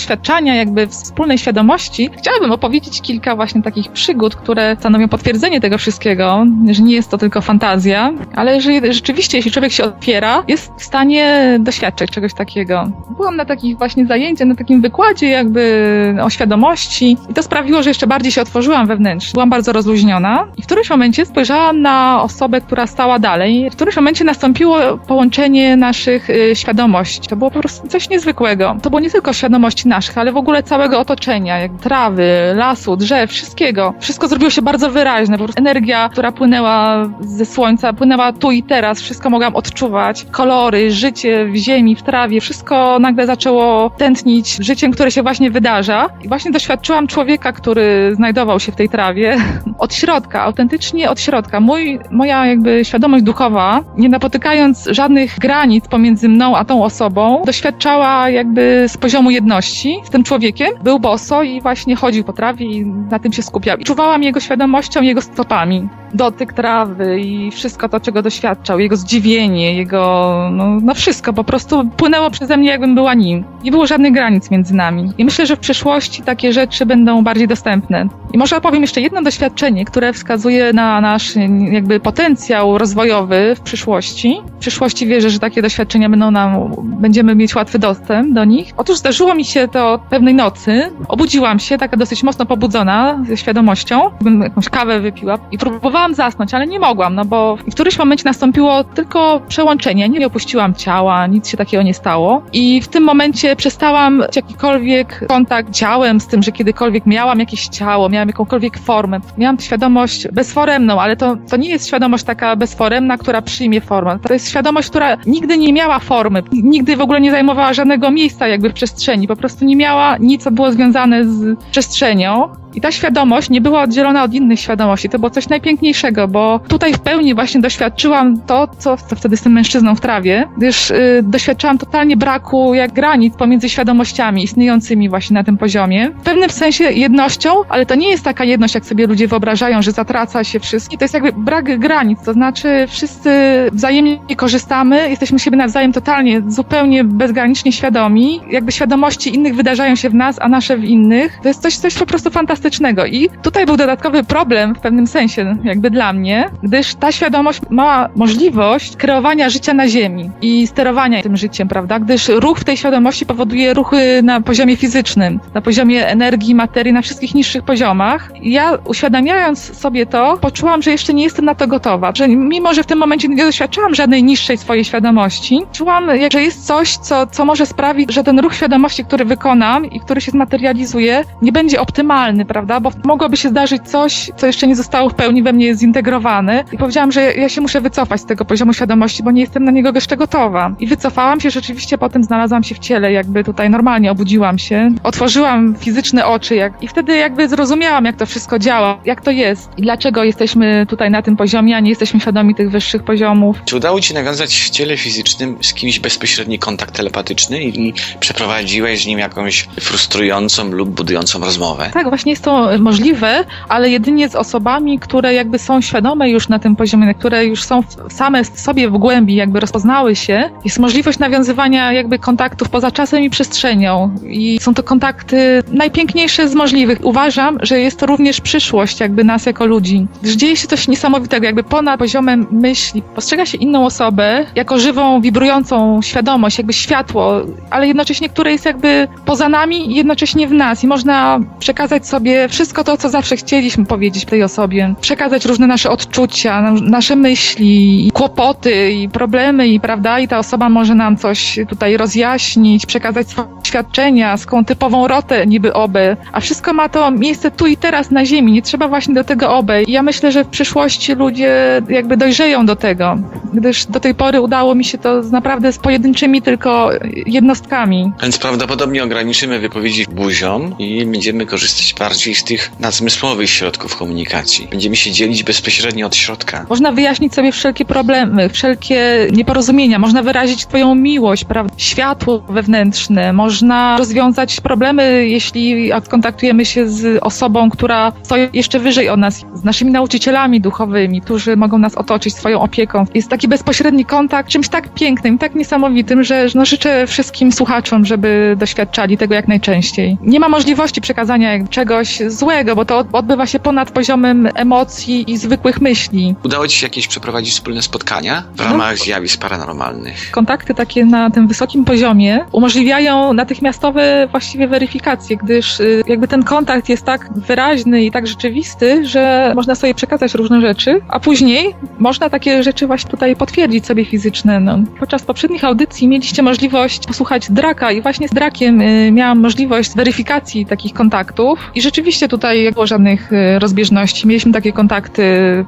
jakby 0.45 0.87
wspólnej 0.87 1.39
świadomości, 1.39 2.11
chciałabym 2.19 2.53
opowiedzieć 2.53 3.01
kilka 3.03 3.37
właśnie 3.37 3.63
takich 3.63 3.89
przygód, 3.89 4.37
które 4.37 4.77
stanowią 4.81 5.09
potwierdzenie 5.09 5.61
tego 5.61 5.79
wszystkiego, 5.79 6.47
że 6.71 6.83
nie 6.83 6.95
jest 6.95 7.11
to 7.11 7.19
tylko 7.19 7.41
fantazja, 7.41 8.13
ale 8.35 8.61
że 8.61 8.71
rzeczywiście, 8.93 9.39
jeśli 9.39 9.53
człowiek 9.53 9.73
się 9.73 9.85
otwiera, 9.85 10.45
jest 10.49 10.73
w 10.79 10.85
stanie 10.85 11.57
doświadczyć 11.61 12.11
czegoś 12.11 12.35
takiego. 12.35 12.91
Byłam 13.17 13.37
na 13.37 13.45
takich 13.45 13.79
właśnie 13.79 14.07
zajęciach, 14.07 14.49
na 14.49 14.55
takim 14.55 14.81
wykładzie 14.81 15.29
jakby 15.29 16.17
o 16.23 16.31
świadomości 16.31 17.17
i 17.31 17.35
to 17.35 17.43
sprawiło, 17.43 17.83
że 17.83 17.91
jeszcze 17.91 18.07
bardziej 18.07 18.33
się 18.33 18.43
otworzyłam 18.43 18.87
wewnętrznie. 18.87 19.33
Byłam 19.33 19.51
bardzo 19.51 19.73
rozluźniona 19.73 20.47
i 20.57 20.63
w 20.63 20.67
którymś 20.67 20.91
momencie 20.91 21.27
spojrzałam 21.27 21.83
na 21.83 22.23
osobę, 22.23 22.61
która 22.61 22.87
stała 22.87 23.19
dalej. 23.19 23.71
W 23.71 23.77
którymś 23.77 23.97
momencie 23.97 24.25
nastąpiło 24.25 24.79
połączenie 25.07 25.77
naszych 25.77 26.31
y, 26.31 26.57
świadomości. 26.57 27.29
To 27.29 27.37
było 27.37 27.51
po 27.51 27.61
prostu 27.61 27.89
coś 27.89 28.09
niezwykłego. 28.09 28.77
To 28.83 28.91
było 28.91 29.01
nie 29.01 29.11
tylko 29.11 29.33
świadomości 29.33 29.89
naszych, 29.89 30.19
ale 30.19 30.26
w 30.33 30.37
ogóle 30.37 30.63
całego 30.63 31.01
otoczenia, 31.01 31.59
jak 31.59 31.73
trawy, 31.81 32.53
lasu, 32.55 32.97
drzew, 32.97 33.31
wszystkiego. 33.31 33.95
Wszystko 34.01 34.29
zrobiło 34.29 34.51
się 34.51 34.63
bardzo 34.63 34.91
wyraźne. 34.91 35.39
Po 35.39 35.45
prostu 35.45 35.61
energia, 35.61 36.09
która 36.09 36.33
płynęła 36.33 37.09
ze 37.21 37.47
słońca, 37.47 37.93
płynęła 37.93 38.33
tu 38.33 38.51
i 38.51 38.63
teraz. 38.63 39.01
Wszystko 39.01 39.31
mogłam 39.31 39.57
odczuwać. 39.57 40.27
Kolory, 40.31 40.91
życie 40.91 41.47
w 41.47 41.57
ziemi, 41.57 41.97
w 41.97 42.03
trawie. 42.03 42.41
Wszystko 42.41 42.99
nagle 42.99 43.27
zaczęło 43.27 43.91
tętnić 43.91 44.57
życiem, 44.61 44.93
które 44.93 45.11
się 45.11 45.23
właśnie 45.23 45.51
wydarza. 45.51 46.09
I 46.25 46.29
właśnie 46.29 46.51
doświadczyłam 46.51 47.07
człowieka, 47.07 47.53
który 47.53 48.15
znajdował 48.15 48.61
się 48.61 48.73
w 48.73 48.77
tej 48.77 48.89
trawie. 48.89 49.37
od 49.79 49.95
środka, 49.95 50.43
autentycznie 50.43 51.11
od 51.11 51.21
środka. 51.21 51.61
Mój, 51.61 51.99
moja 52.11 52.47
jakby 52.47 52.85
świadomość 52.85 53.25
duchowa, 53.25 53.85
nie 53.97 54.09
napotykając 54.09 54.89
żadnych 54.91 55.39
granic 55.39 55.89
pomiędzy 55.89 56.29
mną 56.29 56.57
a 56.57 56.65
tą 56.65 56.85
osobą, 56.85 57.43
doświadczała 57.47 58.31
jakby 58.31 58.85
z 58.89 58.97
poziomu 58.97 59.31
jedności 59.31 59.99
tym 60.17 60.25
człowiekiem. 60.25 60.69
Był 60.83 60.99
boso 60.99 61.43
i 61.43 61.61
właśnie 61.61 61.97
chodził 61.97 62.25
po 62.25 62.33
trawie 62.33 62.67
i 62.67 62.87
na 62.87 63.19
tym 63.19 63.33
się 63.33 63.43
skupiał. 63.43 63.77
I 63.77 63.85
czuwałam 63.85 64.23
jego 64.23 64.41
świadomością, 64.41 65.03
jego 65.03 65.21
stopami. 65.23 65.89
Dotyk 66.15 66.53
trawy 66.53 67.21
i 67.21 67.51
wszystko 67.51 67.89
to, 67.89 68.01
czego 68.01 68.23
doświadczał, 68.23 68.79
jego 68.79 68.97
zdziwienie, 68.97 69.75
jego, 69.75 70.33
no, 70.53 70.65
no 70.83 70.95
wszystko 70.95 71.33
po 71.33 71.45
prostu 71.45 71.89
płynęło 71.97 72.31
przeze 72.31 72.57
mnie, 72.57 72.69
jakbym 72.69 72.95
była 72.95 73.15
nim. 73.15 73.45
Nie 73.65 73.71
było 73.71 73.87
żadnych 73.87 74.13
granic 74.13 74.51
między 74.51 74.75
nami. 74.75 75.13
I 75.19 75.25
myślę, 75.25 75.47
że 75.47 75.57
w 75.57 75.59
przyszłości 75.59 76.23
takie 76.23 76.53
rzeczy 76.53 76.87
będą 76.87 77.25
bardziej 77.25 77.49
dostępne. 77.49 78.09
I 78.33 78.39
może 78.39 78.57
opowiem 78.57 78.83
jeszcze 78.83 79.01
jedno 79.01 79.23
doświadczenie, 79.23 79.85
które 79.85 80.13
wskazuje 80.13 80.73
na 80.73 81.01
nasz 81.01 81.37
jakby 81.71 82.01
potencjał 82.01 82.79
rozwojowy 82.79 83.55
w 83.57 83.61
przyszłości. 83.61 84.41
W 84.57 84.59
przyszłości 84.59 85.07
wierzę, 85.07 85.31
że 85.31 85.39
takie 85.39 85.63
doświadczenia 85.63 86.09
będą 86.09 86.31
nam, 86.31 86.75
będziemy 86.83 87.35
mieć 87.35 87.55
łatwy 87.55 87.79
dostęp 87.79 88.35
do 88.35 88.45
nich. 88.45 88.73
Otóż 88.77 88.97
zdarzyło 88.99 89.35
mi 89.35 89.45
się 89.45 89.69
to 89.69 90.01
pewnej 90.11 90.35
nocy. 90.35 90.91
Obudziłam 91.09 91.59
się, 91.59 91.79
taka 91.79 91.97
dosyć 91.97 92.23
mocno 92.23 92.47
pobudzona, 92.47 93.19
ze 93.29 93.37
świadomością. 93.37 94.11
Bym 94.21 94.41
jakąś 94.41 94.69
kawę 94.69 95.01
wypiła 95.01 95.39
i 95.51 95.59
próbowałam 95.59 96.15
zasnąć, 96.15 96.55
ale 96.55 96.67
nie 96.67 96.79
mogłam, 96.79 97.15
no 97.15 97.25
bo 97.25 97.57
w 97.57 97.75
którymś 97.75 97.99
momencie 97.99 98.25
nastąpiło 98.25 98.85
tylko 98.85 99.41
przełączenie. 99.49 100.09
Nie 100.09 100.27
opuściłam 100.27 100.75
ciała, 100.75 101.27
nic 101.27 101.49
się 101.49 101.57
takiego 101.57 101.83
nie 101.83 101.95
stało. 101.95 102.43
I 102.53 102.81
w 102.83 102.89
tym 102.89 103.05
momencie 103.05 103.57
przestałam 103.57 104.23
jakikolwiek 104.37 105.27
kontakt 105.29 105.73
ciałem 105.73 106.21
z 106.21 106.27
tym, 106.27 106.43
że 106.43 106.53
kiedykolwiek 106.53 107.07
miałam 107.07 107.39
jakieś 107.39 107.69
ciało, 107.69 108.09
miałam 108.09 108.29
jakąkolwiek 108.29 108.79
formę. 108.79 109.21
Miałam 109.39 109.59
świadomość 109.59 110.29
bezforemną, 110.29 111.01
ale 111.01 111.17
to, 111.17 111.37
to 111.51 111.57
nie 111.57 111.69
jest 111.69 111.87
świadomość 111.87 112.25
taka 112.25 112.57
bezforemna, 112.57 113.19
która 113.19 113.43
przyjmie 113.43 113.81
formę. 113.81 114.19
To 114.27 114.33
jest 114.33 114.51
świadomość, 114.51 114.89
która 114.89 115.17
nigdy 115.27 115.59
nie 115.59 115.73
miała 115.73 115.99
formy, 115.99 116.43
nigdy 116.53 116.97
w 116.97 117.01
ogóle 117.01 117.21
nie 117.21 117.31
zajmowała 117.31 117.73
żadnego 117.73 118.11
miejsca 118.11 118.49
jakby 118.49 118.71
w 118.71 118.73
przestrzeni. 118.73 119.29
Po 119.29 119.37
prostu 119.37 119.65
nie 119.65 119.77
miała 119.77 119.96
nic, 120.21 120.43
co 120.43 120.51
było 120.51 120.73
związane 120.73 121.25
z 121.25 121.59
przestrzenią. 121.71 122.49
I 122.77 122.81
ta 122.81 122.93
świadomość 122.93 123.51
nie 123.51 123.61
była 123.61 123.83
oddzielona 123.83 124.23
od 124.25 124.35
innych 124.35 124.61
świadomości. 124.61 125.09
To 125.09 125.19
było 125.19 125.31
coś 125.31 125.49
najpiękniejszego, 125.49 126.29
bo 126.29 126.61
tutaj 126.69 126.95
w 126.95 126.99
pełni 126.99 127.35
właśnie 127.35 127.61
doświadczyłam 127.61 128.41
to, 128.41 128.69
co, 128.79 128.97
wtedy 128.97 129.37
z 129.37 129.43
tym 129.43 129.53
mężczyzną 129.53 129.95
w 129.95 130.01
trawie, 130.01 130.49
gdyż 130.57 130.91
y, 130.91 131.21
doświadczałam 131.23 131.79
totalnie 131.79 132.17
braku 132.17 132.75
jak 132.75 132.93
granic 132.93 133.37
pomiędzy 133.37 133.69
świadomościami 133.69 134.43
istniejącymi 134.43 135.09
właśnie 135.09 135.35
na 135.35 135.45
tym 135.45 135.59
poziomie. 135.59 136.11
W 136.11 136.23
pewnym 136.23 136.51
sensie 136.51 136.85
jednością, 136.85 137.51
ale 137.69 137.87
to 137.87 137.95
nie 137.95 138.11
jest 138.11 138.25
taka 138.25 138.45
jedność, 138.45 138.75
jak 138.75 138.85
sobie 138.85 139.07
ludzie 139.07 139.29
wyobrażają, 139.29 139.83
że 139.83 139.93
zatraca 139.93 140.45
się 140.45 140.61
wszystkich. 140.61 140.99
To 140.99 141.05
jest 141.05 141.15
jakby 141.15 141.33
brak 141.33 141.79
granic, 141.79 142.19
to 142.25 142.33
znaczy 142.33 142.87
wszyscy 142.89 143.31
wzajemnie 143.73 144.19
korzystamy, 144.37 145.11
jesteśmy 145.11 145.39
siebie 145.39 145.57
nawzajem 145.57 145.93
totalnie, 145.93 146.43
zupełnie 146.49 147.05
bezgranicznie 147.05 147.73
świadomi. 147.73 148.41
Jakby 148.51 148.73
świadomości 148.73 149.35
innych 149.35 149.55
wydarzają 149.55 149.95
się 149.95 150.11
w 150.11 150.15
nas, 150.15 150.37
a 150.41 150.49
nasze 150.49 150.77
w 150.77 150.85
innych. 150.85 151.39
To 151.43 151.49
jest 151.49 151.63
coś, 151.63 151.77
coś 151.77 151.95
po 151.95 152.07
prostu 152.07 152.31
fantastycznego 152.31 152.66
I 153.07 153.29
tutaj 153.43 153.67
był 153.67 153.77
dodatkowy 153.77 154.25
problem 154.25 154.75
w 154.75 154.81
pewnym 154.81 155.07
sensie, 155.07 155.57
jakby 155.65 155.91
dla 155.91 156.13
mnie, 156.13 156.51
gdyż 156.63 156.95
ta 156.95 157.13
świadomość 157.13 157.61
ma 157.71 158.09
możliwość 158.17 158.97
kreowania 158.97 159.51
życia 159.51 159.75
na 159.75 159.89
Ziemi 159.89 160.31
i 160.43 160.67
sterowania 160.67 161.23
tym 161.23 161.37
życiem, 161.37 161.69
prawda? 161.69 161.99
Gdyż 161.99 162.29
ruch 162.29 162.59
w 162.59 162.65
tej 162.65 162.77
świadomości 162.77 163.27
powoduje 163.27 163.75
ruchy 163.75 164.21
na 164.23 164.41
poziomie 164.41 164.77
fizycznym, 164.77 165.41
na 165.55 165.61
poziomie 165.61 166.07
energii, 166.09 166.55
materii, 166.55 166.93
na 166.93 167.03
wszystkich 167.03 167.35
niższych 167.35 167.63
poziomach. 167.63 168.31
Ja 168.43 168.79
uświadamiając 168.85 169.79
sobie 169.79 170.07
to, 170.07 170.37
poczułam, 170.41 170.83
że 170.83 170.91
jeszcze 170.91 171.15
nie 171.15 171.25
jestem 171.25 171.45
na 171.45 171.55
to 171.55 171.67
gotowa, 171.67 172.13
że 172.15 172.29
mimo, 172.29 172.75
że 172.75 172.83
w 172.83 172.87
tym 172.87 172.99
momencie 172.99 173.29
nie 173.29 173.45
doświadczałam 173.45 173.95
żadnej 173.95 174.25
niższej 174.25 174.59
swojej 174.59 174.85
świadomości, 174.85 175.63
czułam, 175.73 176.11
że 176.33 176.43
jest 176.43 176.67
coś, 176.67 176.97
co, 176.97 177.27
co 177.27 177.45
może 177.45 177.67
sprawić, 177.67 178.13
że 178.13 178.25
ten 178.25 178.39
ruch 178.39 178.55
świadomości, 178.55 179.05
który 179.05 179.25
wykonam 179.25 179.85
i 179.85 180.01
który 180.01 180.21
się 180.21 180.31
zmaterializuje, 180.31 181.25
nie 181.43 181.53
będzie 181.53 181.81
optymalny, 181.81 182.45
prawda? 182.57 182.81
Bo 182.81 182.91
mogłoby 183.05 183.37
się 183.37 183.49
zdarzyć 183.49 183.83
coś, 183.83 184.31
co 184.37 184.47
jeszcze 184.47 184.67
nie 184.67 184.77
zostało 184.77 185.09
w 185.09 185.15
pełni 185.15 185.43
we 185.43 185.53
mnie 185.53 185.75
zintegrowane. 185.75 186.65
I 186.73 186.79
powiedziałam, 186.79 187.13
że 187.13 187.35
ja 187.35 187.49
się 187.49 187.61
muszę 187.61 187.81
wycofać 187.81 188.21
z 188.21 188.27
tego 188.27 188.45
poziomu 188.45 188.73
świadomości, 188.73 189.23
bo 189.23 189.31
nie 189.31 189.41
jestem 189.41 189.65
na 189.65 189.71
niego 189.71 189.91
jeszcze 189.95 190.17
gotowa. 190.17 190.75
I 190.79 190.87
wycofałam 190.87 191.41
się, 191.41 191.51
rzeczywiście 191.51 191.99
potem 191.99 192.25
znalazłam 192.25 192.65
się 192.65 192.75
w 192.75 192.79
ciele, 192.79 193.13
jakby 193.13 193.45
tutaj 193.45 193.71
normalnie 193.71 194.11
obudziłam 194.11 194.59
się. 194.59 194.91
Otworzyłam 195.03 195.75
fizyczne 195.79 196.27
oczy 196.27 196.55
jak... 196.55 196.83
i 196.83 196.89
wtedy 196.89 197.17
jakby 197.17 197.49
zrozumiałam, 197.49 198.05
jak 198.05 198.17
to 198.17 198.27
wszystko 198.27 198.59
działa, 198.59 198.99
jak 199.05 199.21
to 199.21 199.31
jest 199.31 199.71
i 199.77 199.83
dlaczego 199.83 200.25
jesteśmy 200.25 200.87
tutaj 200.87 201.11
na 201.11 201.23
tym 201.23 201.37
poziomie, 201.37 201.77
a 201.77 201.81
nie 201.81 201.91
jesteśmy 201.91 202.21
świadomi 202.21 202.55
tych 202.55 202.71
wyższych 202.71 203.03
poziomów. 203.03 203.57
Czy 203.65 203.77
udało 203.77 204.01
Ci 204.01 204.15
nawiązać 204.15 204.55
w 204.55 204.71
ciele 204.71 204.97
fizycznym 204.97 205.57
z 205.61 205.75
kimś 205.75 206.01
bezpośredni 206.01 206.59
kontakt 206.59 206.97
telepatyczny 206.97 207.65
i 207.65 207.93
przeprowadziłeś 208.21 209.03
z 209.03 209.07
nim 209.07 209.19
jakąś 209.19 209.69
frustrującą 209.81 210.71
lub 210.71 210.91
budującą 210.91 211.41
rozmowę? 211.41 211.91
Tak, 211.93 212.09
właśnie 212.09 212.36
jest 212.37 212.45
to 212.45 212.69
możliwe, 212.79 213.45
ale 213.69 213.91
jedynie 213.91 214.29
z 214.29 214.35
osobami, 214.35 214.99
które 214.99 215.35
jakby 215.35 215.59
są 215.59 215.81
świadome 215.81 216.31
już 216.31 216.49
na 216.49 216.59
tym 216.59 216.77
poziomie, 216.77 217.15
które 217.15 217.45
już 217.47 217.65
są 217.65 217.83
same 218.09 218.45
sobie 218.45 218.91
w 218.91 218.99
głębi, 218.99 219.35
jakby 219.35 219.61
rozpoznały 219.61 220.17
się. 220.17 220.51
Jest 220.65 220.79
możliwość 220.79 221.19
nawiązywania 221.19 221.93
jakby 221.93 222.19
kontaktów 222.19 222.69
poza 222.69 222.91
czasem 222.91 223.23
i 223.23 223.31
przestrzenią 223.31 224.15
i 224.27 224.59
są 224.61 224.75
to 224.75 224.83
kontakty 224.83 225.63
najpiękniejsze 225.73 226.49
z 226.49 226.55
możliwych. 226.55 226.99
Uważam, 227.03 227.59
że 227.63 227.81
jest 227.81 227.99
to 227.99 228.07
również 228.07 228.41
przyszłość 228.41 229.01
jakby 229.01 229.25
nas 229.25 229.47
jako 229.47 229.67
ludzi. 229.67 230.07
Gdyż 230.23 230.35
dzieje 230.35 230.57
się 230.57 230.69
coś 230.69 230.89
niesamowitego, 230.89 231.47
jakby 231.47 231.63
ponad 231.65 231.99
poziomem 231.99 232.47
myśli. 232.51 233.03
Postrzega 233.15 233.47
się 233.47 233.59
inną 233.59 233.87
osobę 233.87 234.47
jako 234.55 234.79
żywą, 234.79 235.21
wibrującą 235.21 236.03
świadomość, 236.03 236.59
jakby 236.59 236.73
światło, 236.73 237.41
ale 237.71 237.87
jednocześnie, 237.87 238.29
które 238.29 238.53
jest 238.53 238.65
jakby 238.65 239.09
poza 239.25 239.49
nami 239.49 239.93
i 239.93 239.95
jednocześnie 239.95 240.49
w 240.49 240.53
nas 240.53 240.85
i 240.85 240.87
można 240.87 241.41
przekazać 241.59 242.07
sobie 242.07 242.26
wszystko 242.49 242.85
to, 242.85 242.97
co 242.97 243.09
zawsze 243.09 243.37
chcieliśmy 243.37 243.85
powiedzieć 243.85 244.25
tej 244.25 244.43
osobie, 244.43 244.95
przekazać 245.01 245.45
różne 245.45 245.67
nasze 245.67 245.91
odczucia, 245.91 246.73
nasze 246.83 247.17
myśli, 247.17 248.11
kłopoty 248.15 248.91
i 248.93 249.09
problemy 249.09 249.69
i 249.69 249.81
prawda, 249.81 250.19
i 250.19 250.29
ta 250.29 250.39
osoba 250.39 250.69
może 250.69 250.95
nam 250.95 251.17
coś 251.17 251.59
tutaj 251.69 251.97
rozjaśnić, 251.97 252.87
przekazać 252.87 253.29
swoje 253.29 253.49
doświadczenia, 253.49 254.37
skąd 254.37 254.69
typową 254.69 255.09
rotę 255.09 255.47
niby 255.47 255.73
oby, 255.73 256.17
a 256.33 256.41
wszystko 256.41 256.73
ma 256.73 256.89
to 256.89 257.11
miejsce 257.11 257.51
tu 257.51 257.67
i 257.67 257.77
teraz 257.77 258.11
na 258.11 258.25
ziemi, 258.25 258.53
nie 258.53 258.63
trzeba 258.63 258.89
właśnie 258.89 259.15
do 259.15 259.25
tego 259.25 259.57
oby. 259.57 259.83
I 259.83 259.93
ja 259.93 260.03
myślę, 260.03 260.33
że 260.33 260.45
w 260.45 260.49
przyszłości 260.49 261.15
ludzie 261.15 261.83
jakby 261.89 262.17
dojrzeją 262.17 262.67
do 262.67 262.77
tego, 262.77 263.19
gdyż 263.57 263.87
do 263.87 264.01
tej 264.01 264.15
pory 264.15 264.41
udało 264.41 264.75
mi 264.75 264.85
się 264.85 264.99
to 264.99 265.23
z 265.23 265.33
naprawdę 265.33 265.73
z 265.73 265.79
pojedynczymi 265.79 266.43
tylko 266.43 266.91
jednostkami. 267.27 268.13
Więc 268.23 268.39
prawdopodobnie 268.39 269.05
ograniczymy 269.05 269.59
wypowiedzi 269.59 270.07
buzią 270.11 270.77
i 270.79 271.07
będziemy 271.07 271.47
korzystać 271.47 271.95
bardziej 271.99 272.35
z 272.35 272.45
tych 272.45 272.71
nadzmysłowych 272.81 273.51
środków 273.51 273.97
komunikacji. 273.97 274.69
Będziemy 274.71 274.97
się 274.97 275.13
dzielić 275.13 275.43
bezpośrednio 275.43 276.07
od 276.07 276.17
środka. 276.17 276.67
Można 276.69 276.93
wyjaśnić 276.93 277.35
sobie 277.35 277.53
wszelkie 277.53 277.85
problemy, 277.85 278.49
wszelkie 278.49 279.29
nieporozumienia, 279.33 279.99
można 279.99 280.23
wyrazić 280.23 280.67
Twoją 280.67 280.95
miłość, 280.95 281.45
prawda? 281.45 281.75
światło 281.77 282.39
wewnętrzne, 282.49 283.33
można 283.33 283.97
rozwiązać 283.99 284.61
problemy, 284.61 285.29
jeśli 285.29 285.91
skontaktujemy 286.05 286.65
się 286.65 286.89
z 286.89 287.19
osobą, 287.23 287.71
która 287.71 288.13
stoi 288.23 288.49
jeszcze 288.53 288.79
wyżej 288.81 289.09
od 289.09 289.21
nas, 289.21 289.45
z 289.55 289.65
naszymi 289.65 289.91
nauczycielami 289.93 290.61
duchowymi, 290.61 291.21
którzy 291.21 291.57
mogą 291.57 291.79
nas 291.79 291.95
otoczyć 291.95 292.35
swoją 292.35 292.61
opieką. 292.61 293.05
Jest 293.15 293.29
taki 293.29 293.46
bezpośredni 293.49 294.05
kontakt, 294.05 294.49
czymś 294.49 294.69
tak 294.69 294.89
pięknym, 294.95 295.39
tak 295.39 295.55
niesamowitym, 295.55 296.25
że 296.25 296.47
no, 296.55 296.65
życzę 296.65 297.07
wszystkim 297.07 297.53
słuchaczom, 297.53 298.07
żeby 298.07 298.57
doświadczali 298.59 299.19
tego 299.19 299.35
jak 299.35 299.49
najczęściej. 299.49 300.19
Nie 300.23 300.41
ma 300.41 300.49
możliwości 300.49 301.01
przekazania 301.01 301.67
czegoś 301.71 302.23
złego, 302.27 302.77
bo 302.77 302.85
to 302.85 303.05
odbywa 303.13 303.47
się 303.47 303.59
ponad 303.59 303.91
poziomem 303.91 304.49
emocji 304.55 305.31
i 305.31 305.37
zwykłych 305.37 305.81
myśli. 305.81 306.35
Udało 306.45 306.69
Ci 306.69 306.79
się 306.79 306.87
jakieś 306.87 307.09
przeprowadzić 307.09 307.53
wspólne 307.55 307.83
spotkania 307.83 308.43
w 308.55 308.61
ramach 308.61 308.99
no. 308.99 309.05
zjawisk 309.05 309.41
paranormalnych? 309.41 310.31
Kontakty 310.31 310.75
takie 310.75 311.05
na 311.05 311.31
tym 311.31 311.49
wysokim 311.49 311.85
poziomie 311.85 312.45
umożliwiają 312.53 313.33
natychmiastowe 313.33 314.29
właściwie 314.31 314.69
weryfikacje, 314.69 315.37
gdyż 315.37 315.81
y, 315.81 316.03
jakby 316.07 316.29
ten 316.29 316.43
kontakt 316.43 316.89
jest 316.89 317.05
tak 317.05 317.29
wyraźny 317.37 318.05
i 318.05 318.11
tak 318.11 318.27
rzeczywisty, 318.27 319.07
że 319.07 319.53
można 319.55 319.75
sobie 319.75 319.95
przekazać 319.95 320.35
różne 320.35 320.61
rzeczy, 320.61 321.01
a 321.09 321.21
później 321.21 321.75
można 321.99 322.31
takie 322.31 322.63
rzeczy 322.63 322.87
właśnie 322.87 323.11
tutaj 323.11 323.36
potwierdzić 323.37 323.87
sobie 323.87 324.05
fizyczne. 324.05 324.61
No. 324.61 324.79
Podczas 325.01 325.23
poprzednich 325.23 325.65
audycji 325.65 326.09
mieliście 326.09 326.43
możliwość 326.43 327.07
posłuchać 327.07 327.51
Draka 327.51 327.93
i 327.93 328.03
właśnie 328.03 328.29
z 328.29 328.31
Drakiem 328.31 328.81
y, 328.81 329.11
miałam 329.13 329.39
możliwość 329.41 329.95
weryfikacji 329.97 330.67
takich 330.67 330.93
kontaktów 330.95 331.59
i 331.75 331.83
rzeczywiście 331.83 332.29
tutaj 332.29 332.63
nie 332.63 332.73
było 332.73 332.87
żadnych 332.87 333.33
e, 333.33 333.59
rozbieżności. 333.59 334.29
Mieliśmy 334.29 334.53
takie 334.53 334.73
kontakty 334.73 335.23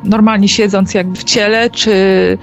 normalnie 0.04 0.48
siedząc 0.48 0.94
jakby 0.94 1.16
w 1.16 1.24
ciele, 1.24 1.70
czy, 1.70 1.92